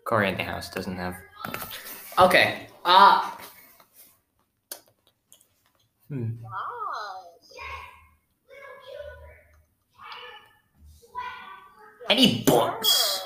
Cory 0.06 0.30
in 0.30 0.38
the 0.38 0.44
House 0.44 0.70
doesn't 0.70 0.96
have. 0.96 1.16
Okay. 2.20 2.68
Uh. 2.86 3.32
Hmm. 6.10 6.30
Any 12.10 12.44
books? 12.44 13.22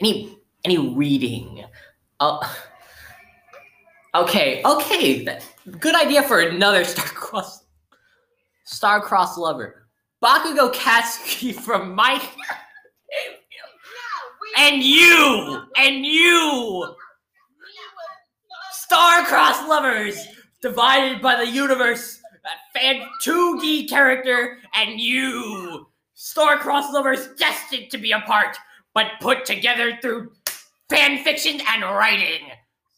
Any 0.00 0.38
any 0.64 0.78
reading? 0.78 1.64
Uh, 2.20 2.48
okay, 4.14 4.62
okay. 4.64 5.26
Good 5.80 5.94
idea 5.96 6.22
for 6.22 6.40
another 6.40 6.84
star-crossed 6.92 7.64
star-crossed 8.64 9.38
lover. 9.38 9.88
Bakugo 10.22 10.72
Katsuki 10.72 11.54
from 11.64 11.94
My 11.94 12.22
and 14.56 14.82
you 14.82 15.62
and 15.76 16.04
you 16.06 16.94
star-crossed 18.72 19.68
lovers 19.68 20.16
divided 20.62 21.20
by 21.22 21.36
the 21.36 21.46
universe. 21.46 22.18
A 22.44 22.78
fan 22.78 23.02
2D 23.22 23.88
character 23.88 24.58
and 24.74 24.98
you 24.98 25.86
star-crossed 26.14 26.92
lovers 26.92 27.28
destined 27.36 27.90
to 27.90 27.98
be 27.98 28.12
apart, 28.12 28.56
but 28.94 29.08
put 29.20 29.44
together 29.44 29.98
through 30.00 30.32
fan 30.88 31.22
fiction 31.22 31.60
and 31.68 31.82
writing. 31.82 32.48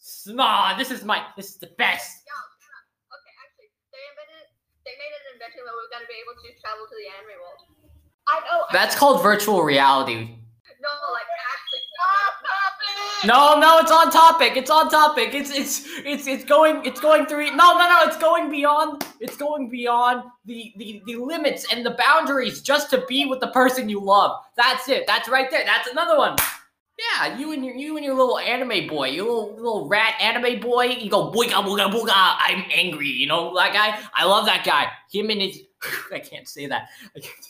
Small, 0.00 0.76
this 0.78 0.90
is 0.92 1.02
my 1.04 1.26
this 1.36 1.50
is 1.50 1.56
the 1.58 1.70
best. 1.78 2.22
Yeah, 2.22 2.38
yeah. 2.38 3.14
Okay, 3.18 3.34
actually, 3.42 3.70
they 3.90 4.02
invented, 4.14 4.46
they 4.86 4.94
made 4.94 5.10
an 5.10 5.24
invention 5.34 5.60
where 5.66 5.74
we're 5.74 5.90
gonna 5.90 6.06
be 6.06 6.14
able 6.22 6.38
to 6.38 6.48
travel 6.62 6.86
to 6.86 6.94
the 6.94 7.08
anime 7.10 7.34
world. 7.42 7.60
I 8.30 8.38
know. 8.46 8.62
I- 8.70 8.72
That's 8.72 8.94
called 8.94 9.22
virtual 9.26 9.62
reality. 9.66 10.38
no, 10.78 10.92
like 11.10 11.26
actually. 11.26 11.82
No, 13.24 13.58
no, 13.58 13.78
it's 13.78 13.92
on 13.92 14.10
topic. 14.10 14.56
It's 14.56 14.70
on 14.70 14.90
topic. 14.90 15.32
It's 15.32 15.50
it's 15.50 15.86
it's 16.04 16.26
it's 16.26 16.44
going 16.44 16.84
it's 16.84 17.00
going 17.00 17.26
through. 17.26 17.50
No, 17.54 17.78
no, 17.78 17.88
no. 17.88 17.98
It's 18.04 18.16
going 18.16 18.50
beyond. 18.50 19.04
It's 19.20 19.36
going 19.36 19.68
beyond 19.70 20.24
the 20.44 20.72
the 20.76 21.02
the 21.06 21.16
limits 21.16 21.72
and 21.72 21.86
the 21.86 21.92
boundaries 21.92 22.62
just 22.62 22.90
to 22.90 23.04
be 23.06 23.26
with 23.26 23.40
the 23.40 23.48
person 23.48 23.88
you 23.88 24.00
love. 24.00 24.40
That's 24.56 24.88
it. 24.88 25.06
That's 25.06 25.28
right 25.28 25.50
there. 25.50 25.64
That's 25.64 25.88
another 25.88 26.18
one. 26.18 26.36
Yeah, 26.98 27.38
you 27.38 27.52
and 27.52 27.64
your 27.64 27.74
you 27.76 27.96
and 27.96 28.04
your 28.04 28.14
little 28.14 28.38
anime 28.38 28.88
boy, 28.88 29.08
your 29.08 29.24
little 29.26 29.54
little 29.56 29.88
rat 29.88 30.14
anime 30.20 30.60
boy. 30.60 30.86
You 30.86 31.08
go 31.10 31.30
booga 31.30 31.62
booga 31.64 31.90
booga. 31.92 32.12
I'm 32.14 32.64
angry. 32.74 33.08
You 33.08 33.26
know 33.28 33.54
that 33.56 33.72
guy. 33.72 33.98
I 34.14 34.24
love 34.24 34.46
that 34.46 34.64
guy. 34.64 34.88
Him 35.12 35.30
and 35.30 35.40
his. 35.40 35.60
I 36.12 36.18
can't 36.18 36.48
say 36.48 36.66
that. 36.66 36.88
I 37.16 37.20
can't. 37.20 37.46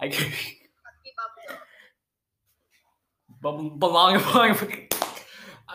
I 0.00 0.08
can't. 0.08 0.32
Keep 0.32 1.14
up 1.22 1.30
with 1.48 1.56
it. 1.56 1.60
Bum- 3.28 3.33
belong 3.44 3.78
belong. 3.78 4.16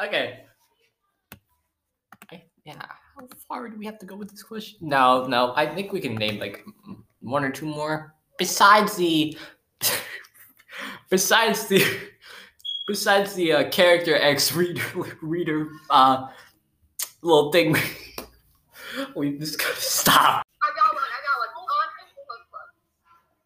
Okay. 0.01 0.45
I, 2.31 2.43
yeah. 2.63 2.75
How 2.79 3.27
far 3.47 3.67
do 3.67 3.77
we 3.77 3.85
have 3.85 3.99
to 3.99 4.05
go 4.05 4.15
with 4.15 4.31
this 4.31 4.43
question? 4.43 4.79
No, 4.81 5.27
no. 5.27 5.53
I 5.55 5.65
think 5.67 5.91
we 5.91 5.99
can 5.99 6.15
name 6.15 6.39
like 6.39 6.63
one 7.19 7.43
or 7.43 7.51
two 7.51 7.65
more. 7.65 8.15
Besides 8.37 8.95
the, 8.95 9.37
besides 11.09 11.67
the, 11.67 11.83
besides 12.87 13.33
the 13.33 13.51
uh, 13.51 13.69
character 13.69 14.15
X 14.15 14.53
reader 14.53 14.81
reader 15.21 15.67
uh 15.89 16.27
little 17.21 17.51
thing. 17.51 17.75
we 19.15 19.37
just 19.37 19.59
gotta 19.59 19.75
stop. 19.75 20.45
I 20.63 20.69
got 20.75 20.93
one. 20.93 21.03
I 21.03 21.19
got 21.27 21.39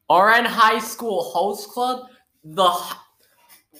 one. 0.07 0.45
High 0.45 0.79
School 0.79 1.23
Host 1.23 1.69
Club. 1.69 2.05
The 2.43 2.69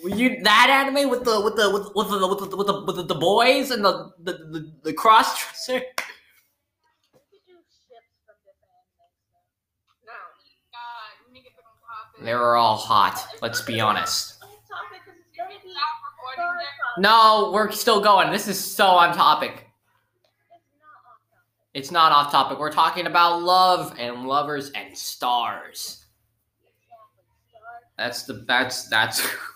you 0.02 0.42
that 0.44 0.70
anime 0.70 1.10
with 1.10 1.24
the 1.24 1.40
with 1.42 1.56
the 1.56 1.70
with, 1.70 1.96
with 1.96 2.10
the 2.10 2.28
with 2.28 2.50
the 2.50 2.58
with 2.58 2.68
the, 2.68 2.84
with 2.86 2.96
the, 2.96 3.04
the 3.04 3.16
boys 3.16 3.72
and 3.72 3.86
the 3.86 4.12
the 4.22 4.34
the, 4.34 4.72
the 4.84 4.94
cross 4.94 5.40
dresser. 5.40 5.74
We 5.74 5.80
could 5.80 7.46
do 7.46 7.54
ships 7.54 8.12
from 8.26 8.36
different 8.44 8.74
animes. 8.74 10.06
No. 10.06 10.14
God, 10.74 11.28
we 11.28 11.34
need 11.34 11.40
to 11.40 11.46
get 11.46 11.56
back 11.56 11.66
on 11.66 12.12
topic. 12.12 12.26
They 12.26 12.34
were 12.34 12.56
all 12.56 12.76
hot. 12.76 13.26
Let's 13.42 13.62
be 13.62 13.80
honest. 13.80 14.34
No, 16.98 17.52
we're 17.54 17.72
still 17.72 18.02
going. 18.02 18.32
This 18.32 18.48
is 18.48 18.60
so 18.60 18.86
on 18.86 19.16
topic. 19.16 19.68
It's 21.74 21.90
not 21.90 22.12
off 22.12 22.32
topic. 22.32 22.60
We're 22.60 22.72
talking 22.72 23.08
about 23.08 23.42
love 23.42 23.96
and 23.98 24.28
lovers 24.28 24.70
and 24.72 24.96
stars. 24.96 26.06
That's 27.98 28.24
the 28.24 28.46
that's 28.48 28.88
that's. 28.90 29.26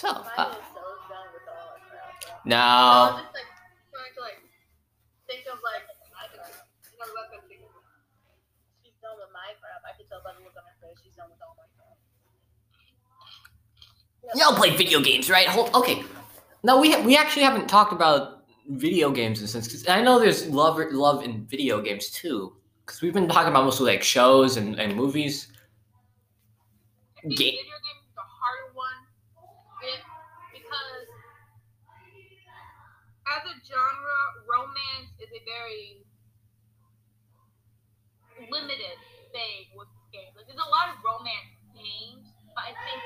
so 0.00 0.08
Mine 0.08 0.56
so 0.72 0.80
done 1.12 1.28
with 1.36 1.44
all 1.50 1.76
that 1.76 1.84
crap. 1.90 2.44
no. 2.48 2.56
I'm 2.56 3.20
just 3.20 3.34
like 3.36 3.50
trying 3.92 4.14
to 4.16 4.20
like 4.24 4.40
think 5.28 5.44
of 5.52 5.58
like 5.60 5.84
you 5.84 6.96
know 6.96 7.12
what 7.12 7.28
I'm 7.36 7.44
thinking. 7.48 7.68
She's 8.82 8.96
done 9.04 9.16
with 9.20 9.28
my 9.32 9.52
crap. 9.60 9.80
I 9.84 9.92
can 9.96 10.06
tell 10.08 10.20
by 10.24 10.32
the 10.36 10.44
look 10.44 10.56
on 10.56 10.64
her 10.64 10.76
face. 10.80 10.98
She's 11.04 11.16
done 11.16 11.28
with 11.28 11.40
all 11.44 11.52
my. 11.56 11.64
Y'all 14.36 14.54
play 14.54 14.70
video 14.76 15.00
games, 15.00 15.28
right? 15.28 15.48
Hold, 15.48 15.74
okay. 15.74 16.04
No, 16.62 16.78
we 16.80 16.92
ha- 16.92 17.02
we 17.02 17.16
actually 17.16 17.42
haven't 17.42 17.68
talked 17.68 17.92
about 17.92 18.44
video 18.68 19.10
games 19.10 19.40
in 19.40 19.46
a 19.46 19.48
sense. 19.48 19.66
'cause 19.66 19.88
I 19.88 20.00
know 20.02 20.18
there's 20.20 20.46
love 20.48 20.78
love 20.92 21.24
in 21.24 21.46
video 21.46 21.80
games 21.80 22.10
too. 22.10 22.54
Because 22.86 23.00
we've 23.02 23.12
been 23.14 23.28
talking 23.28 23.48
about 23.50 23.64
mostly 23.64 23.92
like 23.92 24.02
shows 24.02 24.56
and, 24.56 24.78
and 24.78 24.94
movies. 24.94 25.48
Ga- 27.22 27.28
video 27.28 27.52
games 27.62 28.04
is 28.06 28.16
a 28.16 28.20
harder 28.22 28.72
one 28.74 29.00
it, 29.82 30.00
because 30.52 31.06
as 33.30 33.42
a 33.46 33.54
genre, 33.62 34.20
romance 34.44 35.14
is 35.22 35.30
a 35.30 35.42
very 35.46 36.02
limited 38.50 38.98
thing 39.30 39.70
with 39.78 39.86
games. 40.10 40.34
Like, 40.34 40.50
there's 40.50 40.58
a 40.58 40.70
lot 40.70 40.90
of 40.90 40.98
romance 41.04 41.54
games, 41.70 42.34
but 42.54 42.66
I 42.66 42.72
think 42.74 43.00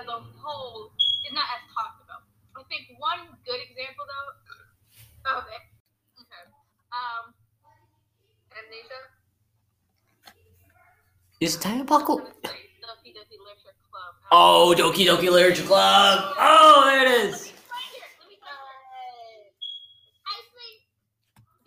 as 0.00 0.06
a 0.08 0.18
whole, 0.40 0.92
it's 1.24 1.34
not 1.36 1.44
as 1.52 1.62
talked 1.72 2.00
about. 2.00 2.24
I 2.56 2.64
think 2.72 2.96
one 2.96 3.28
good 3.44 3.60
example 3.60 4.08
though. 4.08 4.32
Okay. 5.44 5.60
Okay. 6.16 6.44
Um. 6.92 7.36
Amnesia. 8.56 9.00
Is 11.40 11.60
Diabocal? 11.60 12.24
Doki 12.40 13.12
Doki 13.12 13.36
Literature 13.36 13.76
Club. 13.92 14.16
Oh, 14.32 14.72
Doki 14.72 15.04
Doki 15.04 15.28
Literature 15.28 15.68
Club. 15.68 16.32
Oh, 16.40 16.88
there 16.88 17.04
it 17.04 17.12
is. 17.28 17.52
Right 17.68 17.84
here, 17.92 18.08
let 18.16 18.28
me 18.32 18.40
tell 18.40 18.56
you. 18.56 19.52
I 20.24 20.40
think 20.56 20.88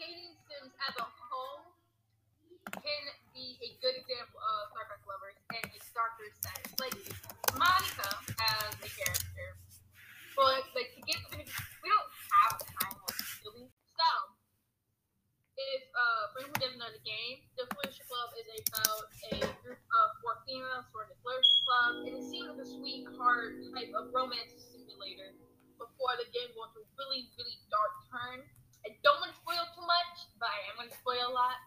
dating 0.01 0.33
sims 0.49 0.73
as 0.89 0.97
a 0.97 1.05
whole 1.05 1.69
can 2.73 3.03
be 3.37 3.61
a 3.61 3.69
good 3.77 3.93
example 3.93 4.41
of 4.41 4.73
star-crossed 4.73 5.05
lovers 5.05 5.37
and 5.53 5.69
sense. 6.37 6.69
Like 6.79 6.95
Monika 7.57 8.09
as 8.39 8.73
a 8.79 8.89
character, 8.89 9.47
but 10.37 10.63
like 10.77 10.93
to 10.95 11.01
get 11.03 11.19
we 11.33 11.87
don't 11.89 12.11
have 12.31 12.55
time 12.61 12.95
like 12.95 13.19
really. 13.43 13.67
So 13.69 14.09
if 15.59 15.83
uh 15.91 16.23
for 16.31 16.37
anyone 16.45 16.55
who 16.55 16.63
doesn't 16.63 16.79
know 16.79 16.91
the 16.93 17.03
game, 17.03 17.43
the 17.59 17.67
Literature 17.67 18.07
Club 18.07 18.29
is 18.37 18.47
about 18.69 19.05
a 19.33 19.43
group 19.65 19.81
of 19.81 20.05
four 20.23 20.39
females 20.47 20.87
who 20.89 21.03
are 21.03 21.07
in 21.07 21.13
the 21.13 21.19
Literature 21.25 21.61
Club, 21.67 21.91
and 22.07 22.13
it 22.15 22.25
seems 22.25 22.47
like 22.47 22.61
a 22.63 22.67
sweetheart 22.67 23.59
type 23.75 23.91
of 23.97 24.13
romance 24.15 24.55
simulator 24.71 25.35
before 25.75 26.15
the 26.19 26.27
game 26.31 26.51
goes 26.55 26.71
to 26.75 26.83
a 26.83 26.87
really, 26.99 27.27
really 27.39 27.57
dark 27.71 27.93
turn. 28.07 28.43
I 28.87 28.95
don't 29.03 29.19
want 29.19 29.35
to 29.35 29.39
spoil 29.39 29.63
too 29.75 29.83
much, 29.83 30.31
but 30.39 30.47
I 30.47 30.59
am 30.71 30.79
going 30.79 30.91
to 30.91 30.95
spoil 30.95 31.27
a 31.27 31.33
lot. 31.35 31.59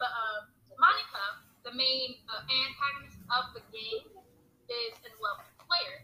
But 0.00 0.08
um, 0.12 0.52
Monika, 0.76 1.44
the 1.64 1.72
main 1.72 2.20
uh, 2.28 2.44
antagonist 2.48 3.20
of 3.32 3.52
the 3.56 3.64
game, 3.72 4.08
is 4.68 4.92
in 5.04 5.12
love 5.20 5.40
with 5.40 5.52
the 5.56 5.64
player. 5.64 5.96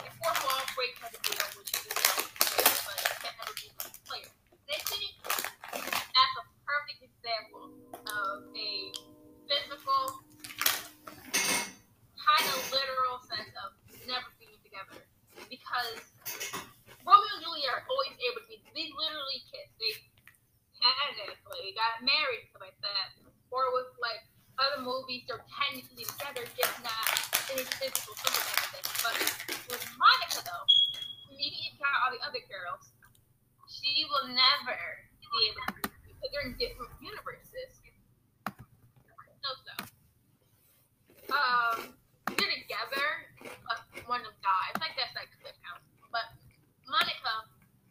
And 0.00 0.12
fourth 0.20 0.40
wall 0.44 0.64
breaks 0.72 1.00
her 1.04 1.12
deal, 1.12 1.44
which 1.60 1.72
is 1.76 1.88
in 1.88 1.96
love 1.96 2.24
with 2.24 2.32
the 2.36 2.44
player, 2.52 2.72
but 2.84 2.96
can't 3.20 3.36
never 3.36 3.54
be 3.56 3.68
with 3.68 3.92
the 3.92 4.02
player. 4.08 4.28
And 4.32 4.72
I 4.72 4.80
think 4.80 5.12
that's 5.28 6.36
a 6.40 6.44
perfect 6.64 7.00
example 7.04 7.64
of 8.00 8.48
a 8.56 8.72
physical, 9.44 10.24
kind 12.16 12.46
of 12.48 12.58
literal 12.72 13.20
sense 13.28 13.52
of 13.60 13.76
never 14.08 14.28
being 14.40 14.56
together. 14.64 15.04
Because 15.52 16.00
Romeo 17.04 17.32
and 17.36 17.44
Juliet 17.44 17.76
are 17.76 17.84
always 17.84 18.16
able 18.16 18.40
to 18.40 18.48
be, 18.48 18.56
they 18.72 18.88
literally 18.88 19.44
kiss. 19.52 19.68
They 19.76 19.92
technically 21.64 21.80
got 21.80 22.04
married, 22.04 22.44
stuff 22.52 22.60
like 22.60 22.76
that. 22.84 23.16
Or 23.48 23.72
with 23.72 23.96
like 23.96 24.20
other 24.60 24.84
movies, 24.84 25.24
they're 25.24 25.44
technically 25.48 26.04
together, 26.04 26.44
just 26.52 26.76
not 26.84 27.08
in 27.52 27.64
a 27.64 27.66
physical 27.80 28.12
everything. 28.20 28.84
But 29.00 29.16
with 29.72 29.84
Monika, 29.96 30.44
though, 30.44 30.66
maybe 31.32 31.56
you 31.56 31.72
count 31.80 31.96
all 32.04 32.12
the 32.12 32.20
other 32.20 32.42
girls, 32.52 32.92
she 33.68 34.04
will 34.12 34.28
never 34.28 34.76
be 35.20 35.28
able 35.48 35.64
to, 35.72 35.88
because 35.88 36.28
they're 36.32 36.46
in 36.52 36.56
different 36.60 36.92
universes. 37.00 37.72
No, 39.44 39.50
so. 39.64 39.74
Um, 41.32 41.96
they're 42.36 42.54
together, 42.64 43.08
but 43.64 43.80
one 44.08 44.20
of 44.24 44.32
them 44.32 44.40
dies. 44.40 44.74
Like 44.80 44.96
that's 44.96 45.12
like 45.16 45.28
clip 45.40 45.56
house. 45.64 45.84
But 46.08 46.32
Monika 46.88 47.48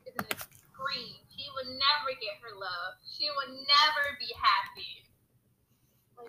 is 0.10 0.16
an 0.18 0.26
extreme. 0.34 1.22
She 1.30 1.46
will 1.54 1.70
never 1.78 2.10
get 2.18 2.42
her 2.42 2.58
love. 2.58 3.03
She 3.24 3.30
will 3.30 3.56
never 3.56 4.20
be 4.20 4.28
happy. 4.36 5.08
Like 6.18 6.28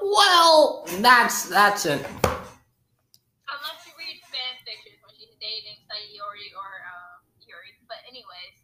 Well, 0.00 0.88
that's 1.02 1.50
that's 1.50 1.84
it. 1.84 2.00
Unless 2.00 3.84
you 3.84 3.92
read 3.98 4.24
fan 4.32 4.56
fictions 4.64 5.04
when 5.04 5.12
she's 5.20 5.36
dating 5.36 5.84
Sayori 5.84 6.48
or 6.56 6.80
uh, 6.80 7.20
Yuri. 7.46 7.76
But 7.88 7.98
anyways, 8.08 8.56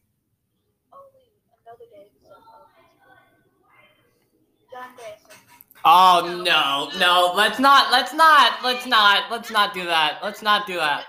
Oh 0.91 1.13
wait, 1.13 1.37
another 1.61 1.85
day. 1.93 2.09
So, 2.25 2.33
oh, 2.33 2.65
John 4.73 4.97
Grayson. 4.97 5.37
Oh 5.85 6.43
no, 6.43 6.99
no. 6.99 7.35
Let's 7.37 7.59
not. 7.59 7.93
Let's 7.93 8.15
not. 8.15 8.65
Let's 8.65 8.87
not. 8.87 9.31
Let's 9.31 9.51
not 9.51 9.75
do 9.75 9.85
that. 9.85 10.21
Let's 10.23 10.41
not 10.41 10.67
do 10.67 10.77
that. 10.77 11.05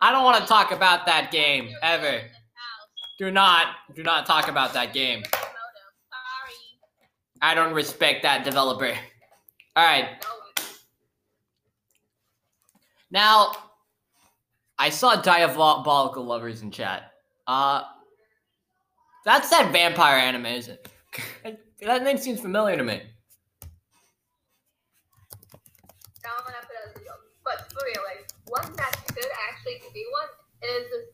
I 0.00 0.12
don't 0.12 0.22
want 0.22 0.40
to 0.40 0.46
talk 0.46 0.70
about 0.70 1.04
that 1.06 1.32
game 1.32 1.74
ever. 1.82 2.20
In 3.20 3.34
this 3.34 3.40
house. 3.40 3.56
Do 3.56 3.64
not. 3.66 3.66
Do 3.94 4.02
not 4.02 4.26
talk 4.26 4.48
about 4.48 4.72
that 4.74 4.92
game. 4.92 5.22
Sorry. 5.24 5.42
I 7.40 7.54
don't 7.54 7.72
respect 7.72 8.22
that 8.22 8.44
developer. 8.44 8.94
All 9.76 9.84
right. 9.84 10.24
Now, 13.10 13.52
I 14.78 14.90
saw 14.90 15.16
Diabolik 15.20 16.16
Lovers 16.16 16.62
in 16.62 16.70
chat. 16.70 17.12
Uh, 17.46 17.82
that's 19.24 19.50
that 19.50 19.70
vampire 19.72 20.18
anime, 20.18 20.46
isn't 20.46 20.78
it? 21.44 21.60
that 21.86 22.02
name 22.02 22.18
seems 22.18 22.40
familiar 22.40 22.76
to 22.76 22.84
me. 22.84 23.02
Now 26.24 26.30
I'm 26.38 26.44
gonna 26.44 26.56
put 26.62 27.00
a 27.00 27.04
joke. 27.04 27.20
But 27.44 27.72
for 27.72 27.84
real, 27.84 28.02
like 28.08 28.30
one 28.46 28.76
that 28.76 28.92
could 29.06 29.30
actually 29.50 29.82
be 29.92 30.04
one 30.12 30.28
is 30.70 30.90
this 30.90 31.11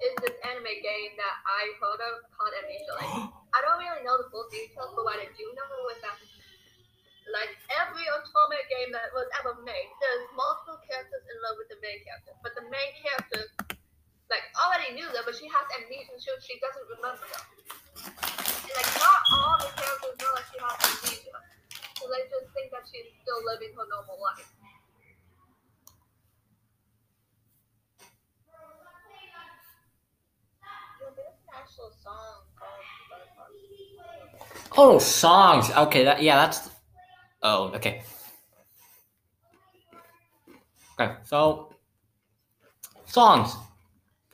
is 0.00 0.14
this 0.24 0.36
anime 0.48 0.72
game 0.80 1.12
that 1.20 1.36
I 1.44 1.62
heard 1.76 2.00
of 2.00 2.24
called 2.32 2.52
Amnesia. 2.64 2.94
Like 2.96 3.12
I 3.56 3.58
don't 3.64 3.80
really 3.80 4.02
know 4.04 4.16
the 4.16 4.28
full 4.32 4.48
details, 4.48 4.92
but 4.96 5.04
what 5.04 5.20
I 5.20 5.28
do 5.36 5.44
know 5.52 5.72
is 5.92 6.00
that 6.00 6.16
like 7.30 7.52
every 7.78 8.06
otome 8.10 8.58
game 8.72 8.90
that 8.90 9.12
was 9.14 9.28
ever 9.38 9.54
made, 9.62 9.90
there's 10.02 10.26
multiple 10.34 10.80
characters 10.82 11.22
in 11.30 11.36
love 11.44 11.60
with 11.60 11.70
the 11.70 11.78
main 11.78 12.00
character. 12.02 12.32
But 12.42 12.56
the 12.58 12.66
main 12.66 12.90
character 12.98 13.42
like 14.32 14.46
already 14.62 14.94
knew 14.94 15.06
them, 15.10 15.26
but 15.26 15.34
she 15.36 15.50
has 15.50 15.64
amnesia, 15.74 16.16
so 16.16 16.32
she 16.40 16.56
doesn't 16.62 16.86
remember 16.86 17.26
them. 17.28 17.44
And 18.08 18.74
like 18.78 18.90
not 18.96 19.20
all 19.34 19.56
the 19.58 19.70
characters 19.74 19.99
Oh, 34.82 34.98
songs. 34.98 35.70
Okay, 35.70 36.04
that 36.04 36.22
yeah, 36.22 36.36
that's. 36.36 36.70
Oh, 37.42 37.68
okay. 37.76 38.02
Okay, 40.98 41.16
so 41.22 41.74
songs. 43.04 43.54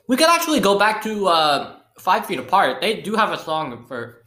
We 0.07 0.15
could 0.15 0.29
actually 0.29 0.61
go 0.61 0.79
back 0.79 1.03
to 1.03 1.27
uh, 1.27 1.79
Five 1.99 2.25
Feet 2.27 2.39
Apart. 2.39 2.79
They 2.79 3.01
do 3.01 3.15
have 3.15 3.33
a 3.33 3.37
song 3.37 3.85
for. 3.87 4.23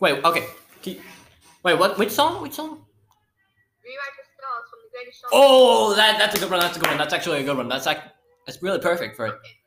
Wait. 0.00 0.22
Okay. 0.22 0.44
Keep... 0.82 1.00
Wait. 1.64 1.78
What? 1.78 1.98
Which 1.98 2.10
song? 2.10 2.42
Which 2.42 2.52
song? 2.52 2.84
Oh, 5.32 5.94
that 5.96 6.18
that's 6.18 6.36
a 6.36 6.38
good 6.38 6.50
one. 6.50 6.60
That's 6.60 6.76
a 6.76 6.80
good 6.80 6.90
one. 6.90 6.98
That's 6.98 7.14
actually 7.14 7.40
a 7.40 7.44
good 7.44 7.56
one. 7.56 7.70
That's 7.70 7.86
like 7.86 8.02
that's 8.44 8.62
really 8.62 8.80
perfect 8.80 9.16
for 9.16 9.28
it. 9.28 9.34
Okay. 9.34 9.57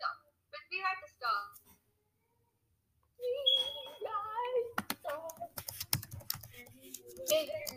Okay. 7.32 7.71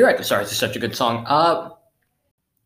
Rewrite 0.00 0.16
the 0.16 0.24
Stars 0.24 0.50
is 0.50 0.56
such 0.56 0.76
a 0.76 0.78
good 0.78 0.96
song. 0.96 1.26
Uh, 1.26 1.76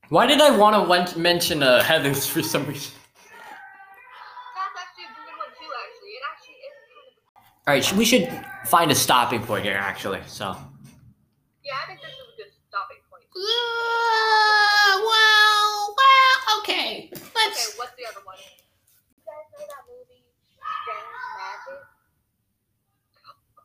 why 0.08 0.24
did 0.24 0.40
I 0.40 0.56
want 0.56 1.08
to 1.08 1.18
mention 1.18 1.64
uh, 1.64 1.82
Heather's 1.82 2.28
for 2.28 2.44
some 2.44 2.64
reason? 2.64 2.92
All 7.66 7.74
right, 7.74 7.92
we 7.94 8.04
should 8.04 8.28
find 8.66 8.92
a 8.92 8.94
stopping 8.94 9.42
point 9.42 9.64
here. 9.64 9.74
Actually, 9.74 10.20
so. 10.28 10.54
yeah. 11.64 11.74
I 11.82 11.86
think 11.88 11.98
this 12.02 12.12
is 12.12 12.22
a 12.22 12.36
good 12.38 12.52
stopping 12.68 13.02
point. 13.10 13.24
well, 14.94 15.00
well, 15.98 16.60
okay. 16.60 17.10
Okay, 17.10 17.66
what's 17.74 17.96
the 17.98 18.06
other 18.06 18.22
one? 18.22 18.38
You 18.38 19.26
guys 19.26 19.48
know 19.50 19.66
that 19.66 19.82
movie 19.90 20.22
Strange 20.54 21.02
Magic? 21.34 21.82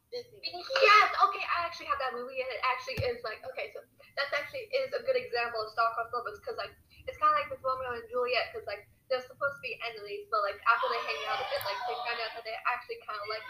Yes. 0.10 1.12
Okay, 1.30 1.46
I 1.46 1.70
actually 1.70 1.86
have 1.86 1.99
that 2.10 2.18
movie, 2.18 2.42
and 2.42 2.50
it 2.50 2.62
actually 2.66 2.98
is 3.06 3.22
like 3.22 3.38
okay, 3.46 3.70
so 3.78 3.86
that's 4.18 4.34
actually 4.34 4.66
is 4.74 4.90
a 4.98 5.06
good 5.06 5.16
example 5.16 5.62
of 5.62 5.70
star-crossed 5.70 6.10
lovers 6.10 6.42
because 6.42 6.58
like 6.58 6.74
it's 7.06 7.22
kind 7.22 7.30
of 7.30 7.38
like 7.38 7.50
with 7.54 7.62
Romeo 7.62 7.94
and 7.94 8.06
Juliet 8.10 8.50
because 8.50 8.66
like 8.66 8.90
they're 9.14 9.22
supposed 9.22 9.58
to 9.58 9.64
be 9.66 9.78
enemies, 9.86 10.26
but 10.34 10.42
like 10.42 10.58
after 10.66 10.90
they 10.90 11.02
hang 11.06 11.22
out 11.30 11.38
a 11.42 11.46
bit, 11.54 11.62
like 11.66 11.78
they 11.86 11.98
find 12.02 12.18
out 12.18 12.34
that 12.34 12.46
they 12.46 12.58
actually 12.66 12.98
kind 13.06 13.18
of 13.18 13.26
like, 13.30 13.46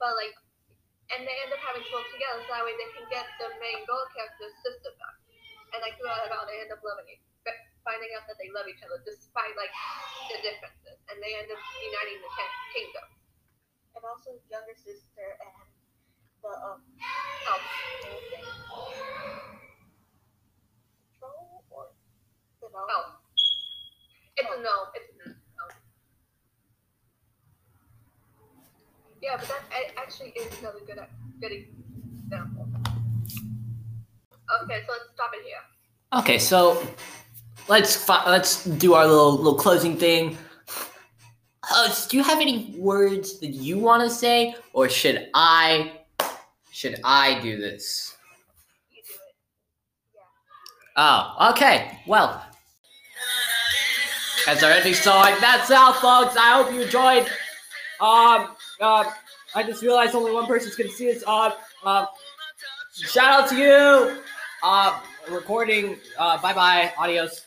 but 0.00 0.12
like, 0.16 0.32
and 1.12 1.28
they 1.28 1.36
end 1.44 1.52
up 1.52 1.60
having 1.60 1.84
to 1.84 1.90
work 1.92 2.08
together 2.08 2.40
so 2.44 2.52
that 2.56 2.64
way 2.64 2.72
they 2.76 2.88
can 2.96 3.04
get 3.12 3.28
the 3.40 3.52
main 3.60 3.84
girl 3.84 4.04
character's 4.12 4.56
sister 4.64 4.92
back, 4.96 5.16
and 5.76 5.80
like 5.80 5.96
throughout 6.00 6.24
it 6.24 6.32
all, 6.32 6.48
they 6.48 6.60
end 6.60 6.72
up 6.72 6.80
loving 6.80 7.08
it, 7.08 7.20
but 7.44 7.56
finding 7.84 8.08
out 8.16 8.24
that 8.28 8.40
they 8.40 8.48
love 8.52 8.64
each 8.64 8.80
other 8.80 8.96
despite 9.04 9.52
like 9.60 9.72
the 10.32 10.40
differences, 10.40 10.96
and 11.12 11.20
they 11.20 11.36
end 11.36 11.52
up 11.52 11.60
uniting 11.80 12.20
the 12.20 12.32
kingdom. 12.72 13.06
And 13.96 14.04
also 14.04 14.36
younger 14.52 14.76
sister 14.76 15.40
and 15.40 15.65
the 16.42 16.48
um 16.48 16.80
help. 17.44 17.62
Control 21.20 21.64
or 21.70 22.86
help. 22.88 23.06
It's 24.36 24.48
a 24.50 24.62
no. 24.62 24.74
It's 24.94 25.08
a 25.10 25.28
no. 25.28 25.34
Yeah, 29.22 29.36
but 29.38 29.48
that 29.48 29.62
actually 29.96 30.30
is 30.30 30.58
another 30.60 30.80
good 30.86 31.00
good 31.40 31.52
example. 31.52 32.68
Okay, 34.62 34.82
so 34.86 34.92
let's 34.92 35.10
stop 35.14 35.32
it 35.34 35.44
here. 35.44 35.64
Okay, 36.14 36.38
so 36.38 36.86
let's 37.68 37.96
fi- 37.96 38.30
let's 38.30 38.64
do 38.64 38.94
our 38.94 39.06
little 39.06 39.36
little 39.36 39.54
closing 39.58 39.96
thing. 39.96 40.38
Host, 41.64 42.10
do 42.10 42.16
you 42.16 42.22
have 42.22 42.40
any 42.40 42.76
words 42.78 43.40
that 43.40 43.48
you 43.48 43.78
want 43.78 44.02
to 44.04 44.10
say, 44.10 44.54
or 44.72 44.88
should 44.88 45.28
I 45.34 45.95
should 46.76 47.00
I 47.04 47.40
do 47.40 47.56
this? 47.56 48.18
You 48.92 49.00
do 49.02 49.14
it. 49.14 50.20
Oh, 50.94 51.50
okay. 51.52 52.00
Well, 52.06 52.44
that's 54.44 54.62
our 54.62 54.72
ending 54.72 54.92
song. 54.92 55.32
That's 55.40 55.70
all, 55.70 55.94
folks. 55.94 56.36
I 56.36 56.62
hope 56.62 56.70
you 56.74 56.82
enjoyed. 56.82 57.22
Um, 57.98 58.54
uh, 58.78 59.10
I 59.54 59.62
just 59.62 59.80
realized 59.80 60.14
only 60.14 60.32
one 60.32 60.44
person's 60.44 60.76
gonna 60.76 60.90
see 60.90 61.06
this. 61.06 61.24
Uh, 61.26 61.52
uh, 61.82 62.04
shout 62.92 63.44
out 63.44 63.48
to 63.48 63.56
you. 63.56 64.20
Uh, 64.62 65.00
recording. 65.30 65.96
Uh, 66.18 66.36
bye 66.42 66.52
bye. 66.52 66.92
Adios. 66.98 67.46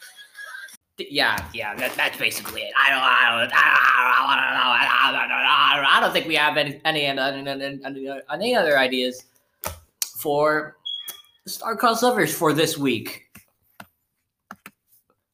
Yeah, 1.00 1.44
yeah. 1.54 1.76
That, 1.76 1.94
that's 1.96 2.18
basically 2.18 2.62
it. 2.62 2.74
I 2.78 2.90
don't. 2.90 3.00
I 3.00 3.40
don't. 3.40 3.52
I 3.54 3.70
don't. 3.70 4.40
I 4.72 5.76
don't, 5.76 5.86
I 5.86 6.00
don't, 6.02 6.14
think 6.14 6.28
we 6.28 6.36
have 6.36 6.58
any 6.58 6.82
any 6.84 7.06
any, 7.06 7.22
any, 7.22 8.22
any 8.32 8.56
other 8.56 8.78
ideas 8.78 9.26
for 10.18 10.78
star 11.48 11.78
crossovers 11.78 12.34
for 12.34 12.54
this 12.54 12.78
week. 12.78 13.29